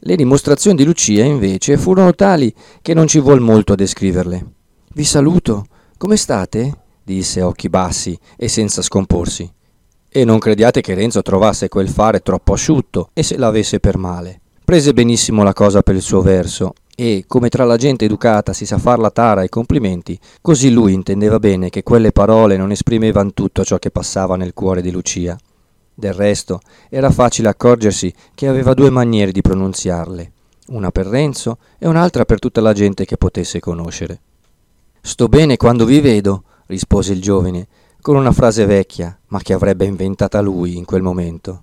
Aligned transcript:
Le 0.00 0.16
dimostrazioni 0.16 0.76
di 0.76 0.84
Lucia, 0.84 1.24
invece, 1.24 1.78
furono 1.78 2.12
tali 2.14 2.52
che 2.82 2.94
non 2.94 3.06
ci 3.06 3.20
vuol 3.20 3.40
molto 3.40 3.72
a 3.72 3.76
descriverle. 3.76 4.44
Vi 4.92 5.04
saluto. 5.04 5.66
Come 5.96 6.16
state? 6.16 6.85
Disse 7.06 7.40
a 7.40 7.46
occhi 7.46 7.68
bassi 7.68 8.18
e 8.36 8.48
senza 8.48 8.82
scomporsi. 8.82 9.48
E 10.08 10.24
non 10.24 10.40
crediate 10.40 10.80
che 10.80 10.94
Renzo 10.94 11.22
trovasse 11.22 11.68
quel 11.68 11.88
fare 11.88 12.18
troppo 12.20 12.52
asciutto 12.52 13.10
e 13.12 13.22
se 13.22 13.38
l'avesse 13.38 13.78
per 13.78 13.96
male. 13.96 14.40
Prese 14.64 14.92
benissimo 14.92 15.44
la 15.44 15.52
cosa 15.52 15.82
per 15.82 15.94
il 15.94 16.02
suo 16.02 16.20
verso 16.20 16.72
e, 16.96 17.24
come 17.28 17.48
tra 17.48 17.64
la 17.64 17.76
gente 17.76 18.06
educata 18.06 18.52
si 18.52 18.66
sa 18.66 18.78
far 18.78 18.98
la 18.98 19.10
tara 19.10 19.42
ai 19.42 19.48
complimenti, 19.48 20.18
così 20.42 20.72
lui 20.72 20.94
intendeva 20.94 21.38
bene 21.38 21.70
che 21.70 21.84
quelle 21.84 22.10
parole 22.10 22.56
non 22.56 22.72
esprimevano 22.72 23.32
tutto 23.32 23.64
ciò 23.64 23.78
che 23.78 23.92
passava 23.92 24.34
nel 24.34 24.52
cuore 24.52 24.82
di 24.82 24.90
Lucia. 24.90 25.38
Del 25.94 26.12
resto, 26.12 26.60
era 26.88 27.10
facile 27.12 27.48
accorgersi 27.48 28.12
che 28.34 28.48
aveva 28.48 28.74
due 28.74 28.90
maniere 28.90 29.30
di 29.30 29.42
pronunziarle, 29.42 30.32
una 30.68 30.90
per 30.90 31.06
Renzo 31.06 31.58
e 31.78 31.86
un'altra 31.86 32.24
per 32.24 32.40
tutta 32.40 32.60
la 32.60 32.72
gente 32.72 33.04
che 33.04 33.16
potesse 33.16 33.60
conoscere. 33.60 34.20
Sto 35.00 35.28
bene 35.28 35.56
quando 35.56 35.84
vi 35.84 36.00
vedo, 36.00 36.42
rispose 36.66 37.12
il 37.12 37.20
giovine, 37.20 37.66
con 38.00 38.16
una 38.16 38.32
frase 38.32 38.66
vecchia, 38.66 39.18
ma 39.28 39.40
che 39.40 39.52
avrebbe 39.52 39.84
inventata 39.84 40.40
lui 40.40 40.76
in 40.76 40.84
quel 40.84 41.02
momento. 41.02 41.62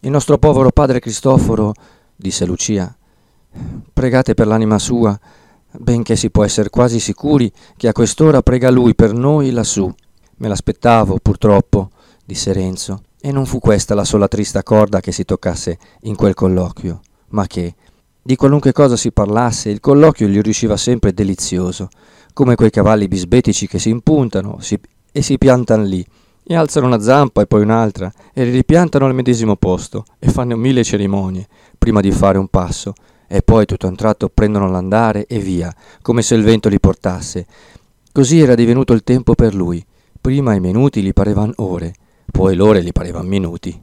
Il 0.00 0.10
nostro 0.10 0.38
povero 0.38 0.70
padre 0.70 1.00
Cristoforo, 1.00 1.72
disse 2.14 2.46
Lucia, 2.46 2.94
pregate 3.92 4.34
per 4.34 4.46
l'anima 4.46 4.78
sua, 4.78 5.18
benché 5.72 6.16
si 6.16 6.30
può 6.30 6.44
essere 6.44 6.70
quasi 6.70 7.00
sicuri 7.00 7.50
che 7.76 7.88
a 7.88 7.92
quest'ora 7.92 8.42
prega 8.42 8.70
lui 8.70 8.94
per 8.94 9.12
noi 9.12 9.50
lassù. 9.50 9.92
Me 10.36 10.48
l'aspettavo, 10.48 11.18
purtroppo, 11.20 11.90
disse 12.24 12.52
Renzo, 12.52 13.02
e 13.20 13.32
non 13.32 13.44
fu 13.46 13.58
questa 13.58 13.94
la 13.94 14.04
sola 14.04 14.28
trista 14.28 14.62
corda 14.62 15.00
che 15.00 15.12
si 15.12 15.24
toccasse 15.24 15.78
in 16.02 16.16
quel 16.16 16.34
colloquio, 16.34 17.00
ma 17.28 17.46
che, 17.46 17.74
di 18.22 18.36
qualunque 18.36 18.72
cosa 18.72 18.96
si 18.96 19.12
parlasse, 19.12 19.68
il 19.68 19.80
colloquio 19.80 20.28
gli 20.28 20.40
riusciva 20.40 20.76
sempre 20.76 21.12
delizioso, 21.12 21.88
come 22.40 22.54
quei 22.54 22.70
cavalli 22.70 23.06
bisbetici 23.06 23.66
che 23.66 23.78
si 23.78 23.90
impuntano 23.90 24.60
si, 24.60 24.80
e 25.12 25.20
si 25.20 25.36
piantano 25.36 25.84
lì, 25.84 26.02
e 26.42 26.54
alzano 26.56 26.86
una 26.86 26.98
zampa 26.98 27.42
e 27.42 27.46
poi 27.46 27.60
un'altra, 27.60 28.10
e 28.32 28.44
li 28.44 28.50
ripiantano 28.50 29.04
al 29.04 29.12
medesimo 29.12 29.56
posto, 29.56 30.06
e 30.18 30.30
fanno 30.30 30.56
mille 30.56 30.82
cerimonie, 30.82 31.46
prima 31.76 32.00
di 32.00 32.10
fare 32.10 32.38
un 32.38 32.48
passo, 32.48 32.94
e 33.28 33.42
poi 33.42 33.66
tutto 33.66 33.84
a 33.84 33.90
un 33.90 33.96
tratto 33.96 34.30
prendono 34.30 34.70
l'andare 34.70 35.26
e 35.26 35.38
via, 35.38 35.70
come 36.00 36.22
se 36.22 36.34
il 36.34 36.42
vento 36.42 36.70
li 36.70 36.80
portasse. 36.80 37.44
Così 38.10 38.40
era 38.40 38.54
divenuto 38.54 38.94
il 38.94 39.04
tempo 39.04 39.34
per 39.34 39.54
lui. 39.54 39.84
Prima 40.18 40.54
i 40.54 40.60
minuti 40.60 41.02
gli 41.02 41.12
parevano 41.12 41.52
ore, 41.56 41.92
poi 42.32 42.54
l'ore 42.54 42.82
gli 42.82 42.92
parevano 42.92 43.28
minuti. 43.28 43.78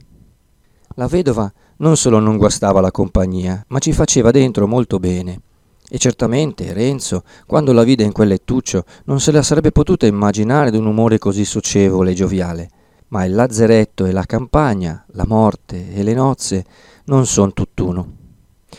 La 0.96 1.06
vedova 1.06 1.48
non 1.76 1.96
solo 1.96 2.18
non 2.18 2.36
guastava 2.36 2.80
la 2.80 2.90
compagnia, 2.90 3.64
ma 3.68 3.78
ci 3.78 3.92
faceva 3.92 4.32
dentro 4.32 4.66
molto 4.66 4.98
bene. 4.98 5.42
E 5.90 5.98
certamente 5.98 6.72
Renzo, 6.72 7.22
quando 7.46 7.72
la 7.72 7.82
vide 7.82 8.04
in 8.04 8.12
quel 8.12 8.28
lettuccio, 8.28 8.84
non 9.04 9.20
se 9.20 9.32
la 9.32 9.42
sarebbe 9.42 9.72
potuta 9.72 10.06
immaginare 10.06 10.70
d'un 10.70 10.86
umore 10.86 11.18
così 11.18 11.44
socievole 11.44 12.10
e 12.10 12.14
gioviale. 12.14 12.70
Ma 13.08 13.24
il 13.24 13.34
lazzeretto 13.34 14.04
e 14.04 14.12
la 14.12 14.24
campagna, 14.24 15.04
la 15.12 15.24
morte 15.26 15.94
e 15.94 16.02
le 16.02 16.12
nozze 16.12 16.64
non 17.04 17.24
son 17.24 17.54
tutt'uno. 17.54 18.16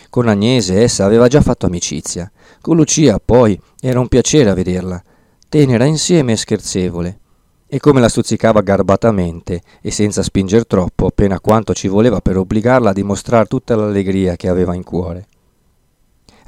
Con 0.10 0.28
Agnese 0.28 0.82
essa 0.82 1.06
aveva 1.06 1.28
già 1.28 1.42
fatto 1.42 1.66
amicizia, 1.66 2.32
con 2.62 2.76
Lucia 2.76 3.20
poi 3.24 3.60
era 3.80 4.00
un 4.00 4.08
piacere 4.08 4.52
a 4.52 4.54
vederla, 4.54 5.02
tenera 5.50 5.86
insieme 5.86 6.34
e 6.34 6.38
scherzevole 6.38 7.20
e 7.72 7.80
come 7.80 8.00
la 8.00 8.10
stuzzicava 8.10 8.62
garbatamente 8.62 9.62
e 9.80 9.92
senza 9.92 10.24
spinger 10.24 10.66
troppo 10.66 11.06
appena 11.06 11.40
quanto 11.40 11.76
ci 11.76 11.88
voleva 11.88 12.20
per 12.20 12.38
obbligarla 12.38 12.90
a 12.90 12.94
dimostrare 12.94 13.46
tutta 13.46 13.76
l'allegria 13.76 14.36
che 14.36 14.50
aveva 14.50 14.74
in 14.74 14.84
cuore. 14.84 15.28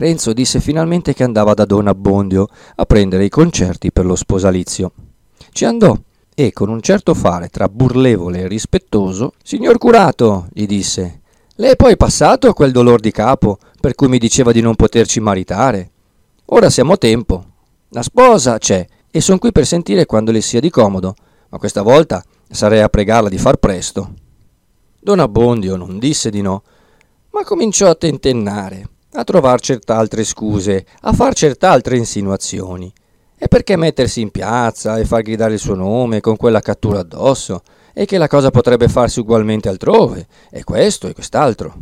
Renzo 0.01 0.33
disse 0.33 0.59
finalmente 0.59 1.13
che 1.13 1.23
andava 1.23 1.53
da 1.53 1.63
Don 1.63 1.87
Abbondio 1.87 2.47
a 2.77 2.85
prendere 2.87 3.23
i 3.23 3.29
concerti 3.29 3.91
per 3.91 4.03
lo 4.03 4.15
sposalizio. 4.15 4.93
Ci 5.51 5.63
andò 5.63 5.95
e 6.33 6.51
con 6.53 6.69
un 6.69 6.81
certo 6.81 7.13
fare 7.13 7.49
tra 7.49 7.69
burlevole 7.69 8.39
e 8.39 8.47
rispettoso, 8.47 9.33
Signor 9.43 9.77
curato, 9.77 10.47
gli 10.53 10.65
disse, 10.65 11.21
lei 11.57 11.73
è 11.73 11.75
poi 11.75 11.97
passato 11.97 12.51
quel 12.53 12.71
dolor 12.71 12.99
di 12.99 13.11
capo 13.11 13.59
per 13.79 13.93
cui 13.93 14.07
mi 14.07 14.17
diceva 14.17 14.51
di 14.51 14.59
non 14.59 14.73
poterci 14.73 15.19
maritare? 15.19 15.91
Ora 16.45 16.71
siamo 16.71 16.93
a 16.93 16.97
tempo. 16.97 17.45
La 17.89 18.01
sposa 18.01 18.57
c'è 18.57 18.83
e 19.11 19.21
son 19.21 19.37
qui 19.37 19.51
per 19.51 19.67
sentire 19.67 20.07
quando 20.07 20.31
le 20.31 20.41
sia 20.41 20.59
di 20.59 20.71
comodo, 20.71 21.13
ma 21.49 21.59
questa 21.59 21.83
volta 21.83 22.23
sarei 22.49 22.81
a 22.81 22.89
pregarla 22.89 23.29
di 23.29 23.37
far 23.37 23.57
presto. 23.57 24.13
Don 24.99 25.19
Abbondio 25.19 25.75
non 25.75 25.99
disse 25.99 26.31
di 26.31 26.41
no, 26.41 26.63
ma 27.33 27.43
cominciò 27.43 27.87
a 27.87 27.93
tentennare, 27.95 28.89
a 29.13 29.23
trovar 29.23 29.59
cert'altre 29.59 30.23
scuse, 30.23 30.85
a 31.01 31.13
far 31.13 31.33
cert'altre 31.33 31.97
insinuazioni. 31.97 32.91
E 33.37 33.47
perché 33.47 33.75
mettersi 33.75 34.21
in 34.21 34.31
piazza 34.31 34.97
e 34.97 35.05
far 35.05 35.21
gridare 35.21 35.53
il 35.53 35.59
suo 35.59 35.75
nome 35.75 36.21
con 36.21 36.37
quella 36.37 36.59
cattura 36.59 36.99
addosso? 36.99 37.63
E 37.93 38.05
che 38.05 38.17
la 38.17 38.27
cosa 38.27 38.51
potrebbe 38.51 38.87
farsi 38.87 39.19
ugualmente 39.19 39.67
altrove, 39.67 40.27
e 40.49 40.63
questo 40.63 41.07
e 41.07 41.13
quest'altro. 41.13 41.75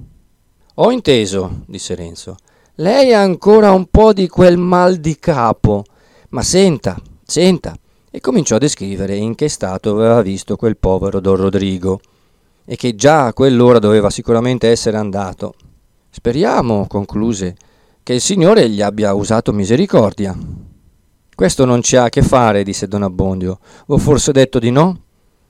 Ho 0.76 0.92
inteso, 0.92 1.62
disse 1.68 1.96
Renzo. 1.96 2.38
Lei 2.76 3.14
ha 3.14 3.22
ancora 3.22 3.72
un 3.72 3.88
po' 3.88 4.14
di 4.14 4.28
quel 4.28 4.58
mal 4.58 4.96
di 4.96 5.20
capo. 5.20 5.84
Ma 6.30 6.42
senta, 6.42 7.00
Senta, 7.30 7.76
e 8.10 8.20
cominciò 8.22 8.56
a 8.56 8.60
descrivere 8.60 9.16
in 9.16 9.36
che 9.36 9.50
stato 9.50 9.92
aveva 9.92 10.24
visto 10.24 10.56
quel 10.56 10.78
povero 10.78 11.20
Don 11.20 11.36
Rodrigo, 11.36 12.00
e 12.66 12.76
che 12.76 12.96
già 12.96 13.28
a 13.28 13.34
quell'ora 13.34 13.78
doveva 13.78 14.10
sicuramente 14.10 14.68
essere 14.68 14.98
andato. 14.98 15.54
Speriamo, 16.10 16.88
concluse, 16.88 17.56
che 18.04 18.14
il 18.14 18.22
Signore 18.22 18.70
gli 18.70 18.82
abbia 18.82 19.14
usato 19.14 19.54
misericordia. 19.54 20.38
Questo 21.36 21.66
non 21.66 21.82
ci 21.82 21.96
ha 21.96 22.04
a 22.04 22.10
che 22.10 22.22
fare, 22.22 22.64
disse 22.64 22.88
Don 22.88 23.04
Abbondio. 23.04 23.60
Ho 23.88 23.98
forse 23.98 24.32
detto 24.32 24.60
di 24.60 24.72
no? 24.72 25.02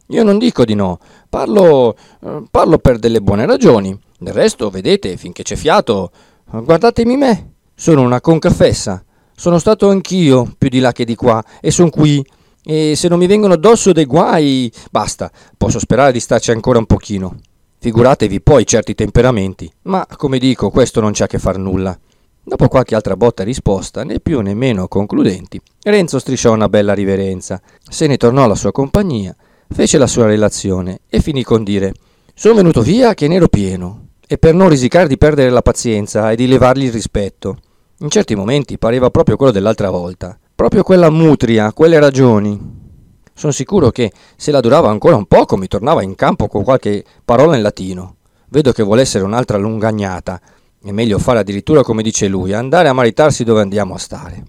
Io 0.07 0.23
non 0.23 0.37
dico 0.37 0.65
di 0.65 0.73
no, 0.73 0.99
parlo, 1.29 1.95
eh, 2.21 2.43
parlo 2.49 2.77
per 2.79 2.99
delle 2.99 3.21
buone 3.21 3.45
ragioni. 3.45 3.97
Del 4.17 4.33
resto, 4.33 4.69
vedete, 4.69 5.17
finché 5.17 5.43
c'è 5.43 5.55
fiato, 5.55 6.11
guardatemi 6.45 7.15
me, 7.15 7.53
sono 7.75 8.01
una 8.01 8.19
concafessa 8.19 9.03
sono 9.39 9.57
stato 9.57 9.87
anch'io 9.89 10.53
più 10.57 10.67
di 10.67 10.79
là 10.79 10.91
che 10.91 11.05
di 11.05 11.15
qua 11.15 11.41
e 11.61 11.71
sono 11.71 11.89
qui. 11.89 12.21
E 12.61 12.93
se 12.97 13.07
non 13.07 13.17
mi 13.17 13.25
vengono 13.25 13.53
addosso 13.53 13.93
dei 13.93 14.03
guai, 14.03 14.69
basta, 14.91 15.31
posso 15.57 15.79
sperare 15.79 16.11
di 16.11 16.19
starci 16.19 16.51
ancora 16.51 16.77
un 16.77 16.85
pochino. 16.85 17.37
Figuratevi 17.81 18.41
poi 18.41 18.65
certi 18.65 18.93
temperamenti, 18.93 19.71
ma 19.83 20.05
come 20.17 20.37
dico, 20.37 20.69
questo 20.69 20.99
non 20.99 21.11
c'ha 21.13 21.27
che 21.27 21.39
far 21.39 21.57
nulla. 21.57 21.97
Dopo 22.43 22.67
qualche 22.67 22.93
altra 22.93 23.15
botta 23.15 23.43
risposta, 23.43 24.03
né 24.03 24.19
più 24.19 24.41
né 24.41 24.53
meno 24.53 24.89
concludenti, 24.89 25.61
Renzo 25.83 26.19
strisciò 26.19 26.51
una 26.51 26.67
bella 26.67 26.93
riverenza, 26.93 27.61
se 27.87 28.05
ne 28.07 28.17
tornò 28.17 28.43
alla 28.43 28.55
sua 28.55 28.73
compagnia, 28.73 29.33
fece 29.69 29.97
la 29.97 30.07
sua 30.07 30.25
relazione 30.25 31.01
e 31.07 31.21
finì 31.21 31.43
con 31.43 31.63
dire: 31.63 31.93
Sono 32.33 32.55
venuto 32.55 32.81
via 32.81 33.13
che 33.13 33.29
ne 33.29 33.35
ero 33.35 33.47
pieno, 33.47 34.07
e 34.27 34.37
per 34.37 34.53
non 34.53 34.67
risicare 34.67 35.07
di 35.07 35.17
perdere 35.17 35.49
la 35.49 35.61
pazienza 35.61 36.31
e 36.31 36.35
di 36.35 36.47
levargli 36.47 36.83
il 36.83 36.91
rispetto, 36.91 37.59
in 37.99 38.09
certi 38.09 38.35
momenti 38.35 38.77
pareva 38.77 39.09
proprio 39.09 39.37
quello 39.37 39.51
dell'altra 39.51 39.89
volta, 39.89 40.37
proprio 40.53 40.83
quella 40.83 41.09
mutria, 41.09 41.71
quelle 41.71 41.99
ragioni. 41.99 42.87
Sono 43.39 43.53
sicuro 43.53 43.89
che 43.89 44.11
se 44.35 44.51
la 44.51 44.59
durava 44.59 44.89
ancora 44.89 45.15
un 45.15 45.25
poco 45.25 45.55
mi 45.55 45.67
tornava 45.67 46.03
in 46.03 46.13
campo 46.13 46.49
con 46.49 46.61
qualche 46.61 47.05
parola 47.23 47.55
in 47.55 47.61
latino. 47.61 48.17
Vedo 48.49 48.73
che 48.73 48.83
vuole 48.83 48.99
essere 48.99 49.23
un'altra 49.23 49.55
lungagnata. 49.57 50.41
È 50.83 50.91
meglio 50.91 51.17
fare 51.19 51.39
addirittura 51.39 51.81
come 51.81 52.03
dice 52.03 52.27
lui, 52.27 52.51
andare 52.51 52.89
a 52.89 52.93
maritarsi 52.93 53.45
dove 53.45 53.61
andiamo 53.61 53.93
a 53.93 53.97
stare. 53.97 54.43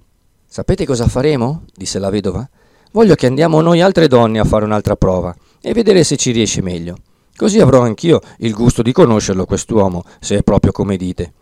Sapete 0.45 0.87
cosa 0.87 1.07
faremo? 1.07 1.67
disse 1.73 2.01
la 2.01 2.11
vedova. 2.11 2.45
Voglio 2.91 3.15
che 3.15 3.29
andiamo 3.29 3.61
noi 3.61 3.81
altre 3.81 4.09
donne 4.09 4.41
a 4.41 4.45
fare 4.45 4.65
un'altra 4.65 4.97
prova 4.97 5.33
e 5.61 5.73
vedere 5.73 6.03
se 6.03 6.17
ci 6.17 6.33
riesce 6.33 6.61
meglio. 6.61 6.97
Così 7.37 7.61
avrò 7.61 7.83
anch'io 7.83 8.21
il 8.39 8.53
gusto 8.55 8.83
di 8.83 8.91
conoscerlo 8.91 9.45
quest'uomo, 9.45 10.03
se 10.19 10.39
è 10.39 10.43
proprio 10.43 10.73
come 10.73 10.97
dite. 10.97 11.33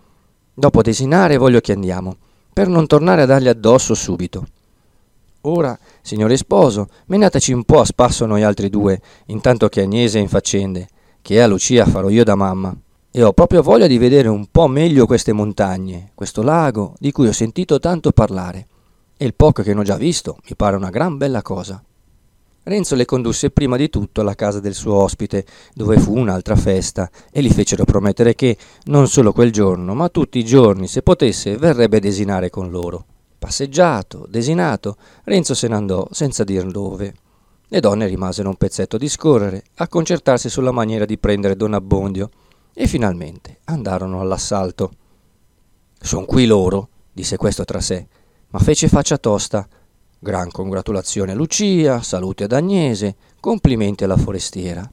Dopo 0.52 0.82
desinare 0.82 1.38
voglio 1.38 1.60
che 1.60 1.72
andiamo, 1.72 2.14
per 2.52 2.68
non 2.68 2.86
tornare 2.86 3.22
a 3.22 3.26
dargli 3.26 3.48
addosso 3.48 3.94
subito. 3.94 4.48
Ora, 5.42 5.78
signore 6.02 6.36
sposo, 6.36 6.88
menateci 7.06 7.52
un 7.52 7.62
po' 7.62 7.80
a 7.80 7.84
spasso 7.84 8.26
noi 8.26 8.42
altri 8.42 8.68
due, 8.68 9.00
intanto 9.26 9.68
che 9.68 9.82
Agnese 9.82 10.18
è 10.18 10.22
in 10.22 10.28
faccende, 10.28 10.88
che 11.22 11.40
a 11.40 11.46
Lucia 11.46 11.86
farò 11.86 12.08
io 12.08 12.24
da 12.24 12.34
mamma. 12.34 12.76
E 13.10 13.22
ho 13.22 13.32
proprio 13.32 13.62
voglia 13.62 13.86
di 13.86 13.98
vedere 13.98 14.28
un 14.28 14.46
po' 14.50 14.66
meglio 14.66 15.06
queste 15.06 15.32
montagne, 15.32 16.10
questo 16.14 16.42
lago 16.42 16.94
di 16.98 17.12
cui 17.12 17.28
ho 17.28 17.32
sentito 17.32 17.78
tanto 17.78 18.10
parlare. 18.12 18.66
E 19.16 19.24
il 19.24 19.34
poco 19.34 19.62
che 19.62 19.74
ne 19.74 19.80
ho 19.80 19.84
già 19.84 19.96
visto 19.96 20.38
mi 20.48 20.56
pare 20.56 20.76
una 20.76 20.90
gran 20.90 21.16
bella 21.16 21.42
cosa. 21.42 21.82
Renzo 22.64 22.96
le 22.96 23.06
condusse 23.06 23.50
prima 23.50 23.76
di 23.76 23.88
tutto 23.88 24.20
alla 24.20 24.34
casa 24.34 24.60
del 24.60 24.74
suo 24.74 24.94
ospite, 24.94 25.46
dove 25.72 25.98
fu 25.98 26.18
un'altra 26.18 26.54
festa, 26.54 27.08
e 27.30 27.42
gli 27.42 27.50
fecero 27.50 27.84
promettere 27.84 28.34
che, 28.34 28.58
non 28.84 29.08
solo 29.08 29.32
quel 29.32 29.50
giorno, 29.52 29.94
ma 29.94 30.10
tutti 30.10 30.38
i 30.38 30.44
giorni, 30.44 30.86
se 30.86 31.00
potesse, 31.00 31.56
verrebbe 31.56 31.96
a 31.96 32.00
desinare 32.00 32.50
con 32.50 32.70
loro. 32.70 33.06
Passeggiato, 33.48 34.26
desinato, 34.28 34.98
Renzo 35.24 35.54
se 35.54 35.68
ne 35.68 35.74
andò 35.74 36.06
senza 36.10 36.44
dir 36.44 36.66
dove. 36.66 37.14
Le 37.66 37.80
donne 37.80 38.06
rimasero 38.06 38.50
un 38.50 38.56
pezzetto 38.56 38.96
a 38.96 38.98
discorrere, 38.98 39.64
a 39.76 39.88
concertarsi 39.88 40.50
sulla 40.50 40.70
maniera 40.70 41.06
di 41.06 41.16
prendere 41.16 41.56
Don 41.56 41.72
Abbondio, 41.72 42.28
e 42.74 42.86
finalmente 42.86 43.60
andarono 43.64 44.20
all'assalto. 44.20 44.90
Son 45.98 46.26
qui 46.26 46.44
loro, 46.44 46.90
disse 47.10 47.38
questo 47.38 47.64
tra 47.64 47.80
sé, 47.80 48.06
ma 48.50 48.58
fece 48.58 48.86
faccia 48.86 49.16
tosta 49.16 49.66
Gran 50.18 50.50
congratulazione 50.50 51.32
a 51.32 51.34
Lucia, 51.34 52.02
saluti 52.02 52.42
ad 52.42 52.52
Agnese, 52.52 53.16
complimenti 53.40 54.04
alla 54.04 54.18
forestiera. 54.18 54.86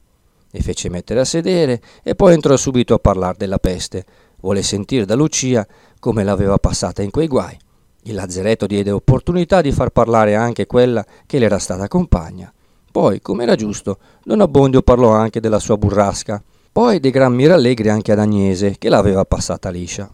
Le 0.50 0.62
fece 0.62 0.88
mettere 0.88 1.20
a 1.20 1.26
sedere 1.26 1.82
e 2.04 2.16
poi 2.16 2.32
entrò 2.32 2.56
subito 2.56 2.94
a 2.94 3.00
parlare 3.00 3.36
della 3.38 3.60
peste. 3.60 4.06
Vuole 4.40 4.64
sentire 4.64 5.04
da 5.04 5.16
Lucia 5.16 5.68
come 6.00 6.24
l'aveva 6.24 6.58
passata 6.58 7.02
in 7.02 7.12
quei 7.12 7.28
guai. 7.28 7.58
Il 8.08 8.14
lazzeretto 8.14 8.68
diede 8.68 8.92
opportunità 8.92 9.62
di 9.62 9.72
far 9.72 9.90
parlare 9.90 10.36
anche 10.36 10.68
quella 10.68 11.04
che 11.26 11.40
le 11.40 11.46
era 11.46 11.58
stata 11.58 11.88
compagna. 11.88 12.54
Poi, 12.92 13.20
come 13.20 13.44
era 13.44 13.56
giusto, 13.56 13.98
Don 14.24 14.42
Abbondio 14.42 14.84
parlò 14.84 15.10
anche 15.10 15.40
della 15.40 15.58
sua 15.58 15.76
burrasca. 15.76 16.42
Poi 16.72 17.00
dei 17.00 17.10
gran 17.10 17.34
mirallegri 17.34 17.90
anche 17.90 18.12
ad 18.12 18.20
Agnese, 18.20 18.76
che 18.78 18.90
l'aveva 18.90 19.26
passata 19.26 19.72
liscia. 19.72 20.08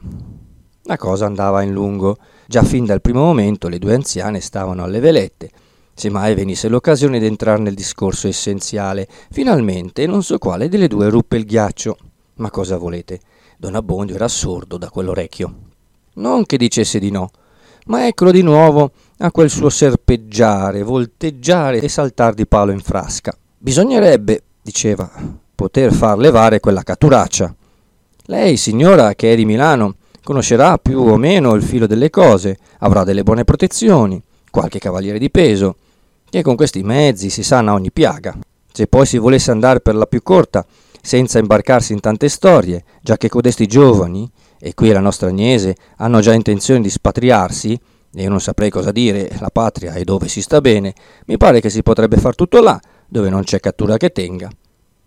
La 0.83 0.95
cosa 0.95 1.25
andava 1.25 1.63
in 1.63 1.73
lungo. 1.73 2.15
Già 2.47 2.63
fin 2.63 2.85
dal 2.85 3.01
primo 3.01 3.25
momento 3.25 3.67
le 3.67 3.77
due 3.77 3.93
anziane 3.93 4.39
stavano 4.39 4.83
alle 4.83 5.01
velette. 5.01 5.51
Se 5.93 6.09
mai 6.09 6.33
venisse 6.33 6.69
l'occasione 6.69 7.19
di 7.19 7.25
entrare 7.25 7.61
nel 7.61 7.75
discorso 7.75 8.29
essenziale, 8.29 9.05
finalmente 9.31 10.07
non 10.07 10.23
so 10.23 10.37
quale 10.37 10.69
delle 10.69 10.87
due 10.87 11.09
ruppe 11.09 11.35
il 11.35 11.43
ghiaccio. 11.43 11.97
Ma 12.35 12.49
cosa 12.51 12.77
volete? 12.77 13.19
Don 13.57 13.75
Abbondio 13.75 14.15
era 14.15 14.29
sordo 14.29 14.77
da 14.77 14.89
quell'orecchio. 14.89 15.55
Non 16.13 16.45
che 16.45 16.55
dicesse 16.55 16.97
di 16.97 17.11
no, 17.11 17.29
ma 17.85 18.07
eccolo 18.07 18.31
di 18.31 18.41
nuovo 18.41 18.91
a 19.17 19.31
quel 19.31 19.49
suo 19.49 19.69
serpeggiare, 19.69 20.83
volteggiare 20.83 21.79
e 21.79 21.89
saltar 21.89 22.33
di 22.33 22.47
palo 22.47 22.71
in 22.71 22.79
frasca. 22.79 23.35
Bisognerebbe, 23.57 24.43
diceva, 24.61 25.09
poter 25.53 25.93
far 25.93 26.17
levare 26.17 26.59
quella 26.59 26.83
catturaccia. 26.83 27.53
Lei, 28.25 28.57
signora, 28.57 29.13
che 29.13 29.33
è 29.33 29.35
di 29.35 29.45
Milano, 29.45 29.95
conoscerà 30.23 30.77
più 30.77 30.99
o 30.99 31.17
meno 31.17 31.53
il 31.53 31.63
filo 31.63 31.87
delle 31.87 32.09
cose, 32.09 32.57
avrà 32.79 33.03
delle 33.03 33.23
buone 33.23 33.43
protezioni, 33.43 34.21
qualche 34.49 34.79
cavaliere 34.79 35.19
di 35.19 35.29
peso, 35.29 35.75
che 36.29 36.41
con 36.41 36.55
questi 36.55 36.81
mezzi 36.81 37.29
si 37.29 37.43
sana 37.43 37.73
ogni 37.73 37.91
piaga. 37.91 38.37
Se 38.71 38.87
poi 38.87 39.05
si 39.05 39.17
volesse 39.17 39.51
andare 39.51 39.81
per 39.81 39.95
la 39.95 40.05
più 40.05 40.21
corta, 40.23 40.65
senza 41.01 41.39
imbarcarsi 41.39 41.93
in 41.93 41.99
tante 41.99 42.29
storie, 42.29 42.83
già 43.01 43.17
che 43.17 43.27
codesti 43.27 43.67
giovani, 43.67 44.29
e 44.63 44.75
qui 44.75 44.91
la 44.91 44.99
nostra 44.99 45.29
Agnese, 45.29 45.75
hanno 45.97 46.19
già 46.19 46.33
intenzione 46.33 46.81
di 46.81 46.89
spatriarsi, 46.89 47.79
e 48.13 48.21
io 48.21 48.29
non 48.29 48.39
saprei 48.39 48.69
cosa 48.69 48.91
dire, 48.91 49.29
la 49.39 49.49
patria 49.49 49.93
è 49.93 50.03
dove 50.03 50.27
si 50.27 50.41
sta 50.41 50.61
bene, 50.61 50.93
mi 51.25 51.37
pare 51.37 51.59
che 51.59 51.71
si 51.71 51.81
potrebbe 51.81 52.17
far 52.17 52.35
tutto 52.35 52.61
là, 52.61 52.79
dove 53.07 53.29
non 53.29 53.43
c'è 53.43 53.59
cattura 53.59 53.97
che 53.97 54.11
tenga. 54.11 54.49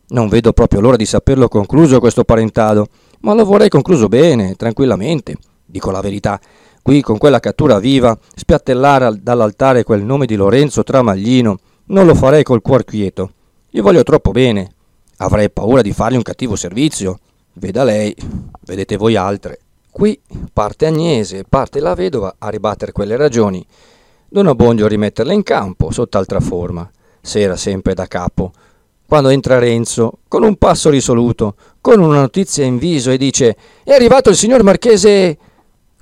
Non 0.09 0.29
vedo 0.29 0.53
proprio 0.53 0.81
l'ora 0.81 0.97
di 0.97 1.07
saperlo 1.07 1.49
concluso 1.49 2.01
questo 2.01 2.25
parentado, 2.25 2.89
ma 3.21 3.33
lo 3.33 3.45
vorrei 3.45 3.69
concluso 3.69 4.09
bene, 4.09 4.55
tranquillamente. 4.57 5.37
Dico 5.65 5.91
la 5.91 6.01
verità, 6.01 6.39
qui 6.83 7.01
con 7.01 7.17
quella 7.17 7.41
cattura 7.41 7.79
viva, 7.79 8.17
spiattellare 8.35 9.23
dall'altare 9.23 9.85
quel 9.85 10.03
nome 10.03 10.27
di 10.27 10.35
Lorenzo 10.35 10.83
Tramaglino, 10.83 11.59
non 11.87 12.07
lo 12.07 12.15
farei 12.15 12.43
col 12.43 12.61
cuor 12.61 12.85
quieto. 12.85 13.33
Gli 13.71 13.81
voglio 13.81 14.03
troppo 14.03 14.31
bene. 14.31 14.73
Avrei 15.19 15.51
paura 15.51 15.81
di 15.81 15.93
fargli 15.93 16.17
un 16.17 16.23
cattivo 16.23 16.57
servizio. 16.57 17.19
Veda 17.55 17.85
lei, 17.85 18.15
vedete 18.65 18.97
voi 18.97 19.17
altre. 19.17 19.59
Qui 19.91 20.21
parte 20.53 20.87
Agnese, 20.87 21.45
parte 21.49 21.81
la 21.81 21.95
vedova 21.95 22.37
a 22.39 22.49
ribattere 22.49 22.93
quelle 22.93 23.17
ragioni. 23.17 23.65
Don 24.29 24.47
Abbondio 24.49 24.87
a 24.87 24.89
rimetterle 24.89 25.33
in 25.33 25.43
campo, 25.43 25.93
sott'altra 25.93 26.41
forma. 26.41 26.91
Sera 27.21 27.57
sempre 27.57 27.95
da 27.95 28.07
capo, 28.07 28.53
quando 29.07 29.29
entra 29.29 29.59
Renzo, 29.59 30.19
con 30.29 30.43
un 30.43 30.57
passo 30.57 30.91
risoluto, 30.91 31.55
con 31.81 32.01
una 32.01 32.21
notizia 32.21 32.65
in 32.65 32.79
viso 32.79 33.11
e 33.11 33.17
dice 33.17 33.57
È 33.85 33.93
arrivato 33.93 34.31
il 34.31 34.37
signor 34.37 34.63
Marchese. 34.63 35.39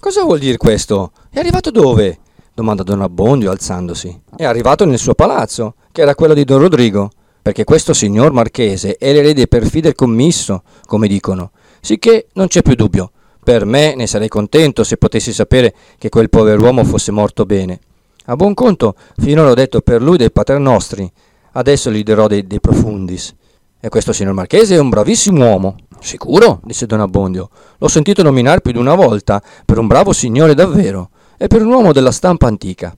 Cosa 0.01 0.25
vuol 0.25 0.39
dire 0.39 0.57
questo? 0.57 1.13
È 1.29 1.39
arrivato 1.39 1.71
dove? 1.71 2.19
domanda 2.55 2.83
Don 2.83 3.03
Abbondio 3.03 3.51
alzandosi. 3.51 4.21
È 4.37 4.45
arrivato 4.45 4.85
nel 4.85 4.99
suo 4.99 5.15
palazzo, 5.15 5.75
che 5.91 6.03
era 6.03 6.15
quello 6.15 6.35
di 6.35 6.45
Don 6.45 6.61
Rodrigo, 6.61 7.11
perché 7.41 7.65
questo 7.65 7.93
signor 7.93 8.33
Marchese 8.33 8.97
è 8.97 9.13
l'erede 9.13 9.47
perfide 9.47 9.89
del 9.89 9.95
commisso, 9.95 10.63
come 10.87 11.09
dicono, 11.09 11.51
sicché 11.83 12.29
non 12.33 12.47
c'è 12.47 12.63
più 12.63 12.75
dubbio. 12.75 13.11
Per 13.45 13.67
me 13.67 13.95
ne 13.95 14.07
sarei 14.07 14.29
contento 14.29 14.85
se 14.85 14.97
potessi 14.97 15.35
sapere 15.35 15.75
che 15.99 16.09
quel 16.09 16.31
pover'uomo 16.31 16.85
fosse 16.85 17.13
morto 17.13 17.45
bene. 17.45 17.81
A 18.27 18.37
buon 18.37 18.55
conto, 18.55 18.95
finora 19.19 19.51
ho 19.51 19.55
detto 19.55 19.83
per 19.83 20.01
lui 20.01 20.17
dei 20.17 20.31
paternostri, 20.31 21.13
Adesso 21.53 21.91
gli 21.91 22.03
dirò 22.03 22.27
dei, 22.27 22.47
dei 22.47 22.61
profundis. 22.61 23.35
E 23.81 23.89
questo 23.89 24.13
signor 24.13 24.33
Marchese 24.33 24.77
è 24.77 24.79
un 24.79 24.89
bravissimo 24.89 25.45
uomo. 25.45 25.77
Sicuro? 26.01 26.61
disse 26.65 26.87
Don 26.87 27.01
Abbondio. 27.01 27.49
L'ho 27.79 27.89
sentito 27.89 28.23
nominare 28.23 28.61
più 28.61 28.73
di 28.73 28.79
una 28.79 28.95
volta 28.95 29.43
per 29.65 29.79
un 29.79 29.87
bravo 29.87 30.13
signore 30.13 30.55
davvero 30.55 31.11
e 31.37 31.47
per 31.49 31.63
un 31.63 31.73
uomo 31.73 31.93
della 31.93 32.13
stampa 32.13 32.47
antica. 32.47 32.97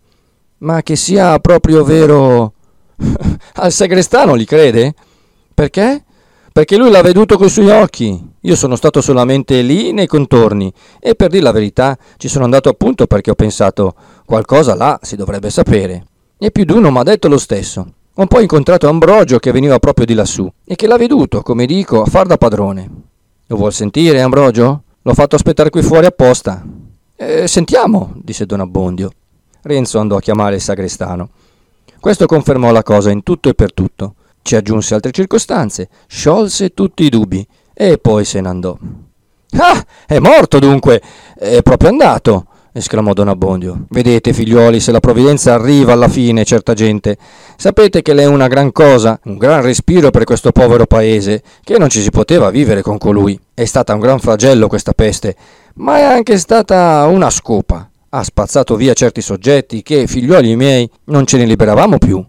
Ma 0.59 0.83
che 0.83 0.95
sia 0.95 1.39
proprio 1.41 1.85
vero. 1.85 2.53
Al 3.55 3.73
sagrestano 3.73 4.35
li 4.35 4.45
crede? 4.45 4.95
Perché? 5.53 6.05
Perché 6.55 6.77
lui 6.77 6.89
l'ha 6.89 7.03
veduto 7.03 7.37
coi 7.37 7.49
suoi 7.49 7.69
occhi. 7.69 8.17
Io 8.43 8.55
sono 8.55 8.77
stato 8.77 9.01
solamente 9.01 9.61
lì 9.61 9.91
nei 9.91 10.06
contorni 10.06 10.73
e 11.01 11.17
per 11.17 11.29
dire 11.29 11.43
la 11.43 11.51
verità 11.51 11.99
ci 12.17 12.29
sono 12.29 12.44
andato 12.44 12.69
appunto 12.69 13.08
perché 13.08 13.32
ho 13.32 13.34
pensato 13.34 13.93
qualcosa 14.25 14.77
là 14.77 14.96
si 15.03 15.17
dovrebbe 15.17 15.51
sapere. 15.51 16.06
E 16.39 16.53
più 16.53 16.63
di 16.63 16.70
uno 16.70 16.93
mi 16.93 16.99
ha 16.99 17.03
detto 17.03 17.27
lo 17.27 17.39
stesso. 17.39 17.84
Ho 18.15 18.27
poi 18.27 18.43
incontrato 18.43 18.87
Ambrogio 18.87 19.41
che 19.41 19.51
veniva 19.51 19.81
proprio 19.81 20.06
di 20.06 20.15
lassù 20.15 20.49
e 20.65 20.77
che 20.77 20.87
l'ha 20.87 20.96
veduto, 20.96 21.43
come 21.43 21.67
dico, 21.67 22.03
a 22.03 22.06
far 22.06 22.29
da 22.29 22.37
padrone. 22.37 22.89
Lo 23.49 23.56
vuol 23.56 23.73
sentire, 23.73 24.20
Ambrogio? 24.20 24.82
L'ho 25.03 25.15
fatto 25.15 25.34
aspettare 25.34 25.70
qui 25.70 25.82
fuori 25.82 26.06
apposta. 26.06 26.65
Eh, 27.17 27.49
sentiamo, 27.49 28.13
disse 28.23 28.46
Don 28.46 28.61
Abbondio. 28.61 29.11
Renzo 29.63 29.99
andò 29.99 30.19
a 30.19 30.20
chiamare 30.20 30.55
il 30.55 30.61
sagrestano. 30.61 31.31
Questo 31.99 32.27
confermò 32.27 32.70
la 32.70 32.84
cosa 32.84 33.11
in 33.11 33.25
tutto 33.25 33.49
e 33.49 33.55
per 33.55 33.75
tutto. 33.75 34.15
Ci 34.44 34.56
aggiunse 34.56 34.93
altre 34.93 35.10
circostanze, 35.10 35.89
sciolse 36.06 36.74
tutti 36.74 37.03
i 37.05 37.08
dubbi 37.08 37.46
e 37.72 37.96
poi 37.96 38.27
se 38.27 38.43
ne 38.43 38.48
andò. 38.48 38.77
Ah, 39.56 39.82
è 40.06 40.19
morto 40.19 40.58
dunque! 40.58 41.01
È 41.34 41.63
proprio 41.63 41.89
andato! 41.89 42.46
esclamò 42.70 43.15
Don 43.15 43.29
Abbondio. 43.29 43.86
Vedete, 43.89 44.34
figliuoli, 44.34 44.81
se 44.81 44.93
la 44.93 45.01
provvidenza 45.01 45.55
arriva 45.55 45.94
alla 45.94 46.08
fine, 46.08 46.44
certa 46.44 46.74
gente. 46.74 47.17
Sapete 47.56 48.03
che 48.03 48.13
lei 48.13 48.27
è 48.27 48.29
una 48.29 48.46
gran 48.46 48.70
cosa, 48.70 49.19
un 49.24 49.39
gran 49.39 49.63
respiro 49.63 50.10
per 50.10 50.24
questo 50.24 50.53
povero 50.53 50.84
paese, 50.84 51.43
che 51.63 51.79
non 51.79 51.89
ci 51.89 52.03
si 52.03 52.10
poteva 52.10 52.51
vivere 52.51 52.82
con 52.82 52.98
colui. 52.98 53.41
È 53.55 53.65
stata 53.65 53.94
un 53.94 54.01
gran 54.01 54.19
flagello 54.19 54.69
questa 54.69 54.93
peste, 54.93 55.36
ma 55.77 55.96
è 55.96 56.03
anche 56.03 56.36
stata 56.36 57.06
una 57.06 57.31
scopa. 57.31 57.89
Ha 58.10 58.22
spazzato 58.22 58.77
via 58.77 58.93
certi 58.93 59.22
soggetti 59.22 59.82
che, 59.82 60.06
figliuoli 60.06 60.55
miei, 60.55 60.91
non 61.05 61.24
ce 61.24 61.39
ne 61.39 61.46
liberavamo 61.46 61.96
più 61.96 62.22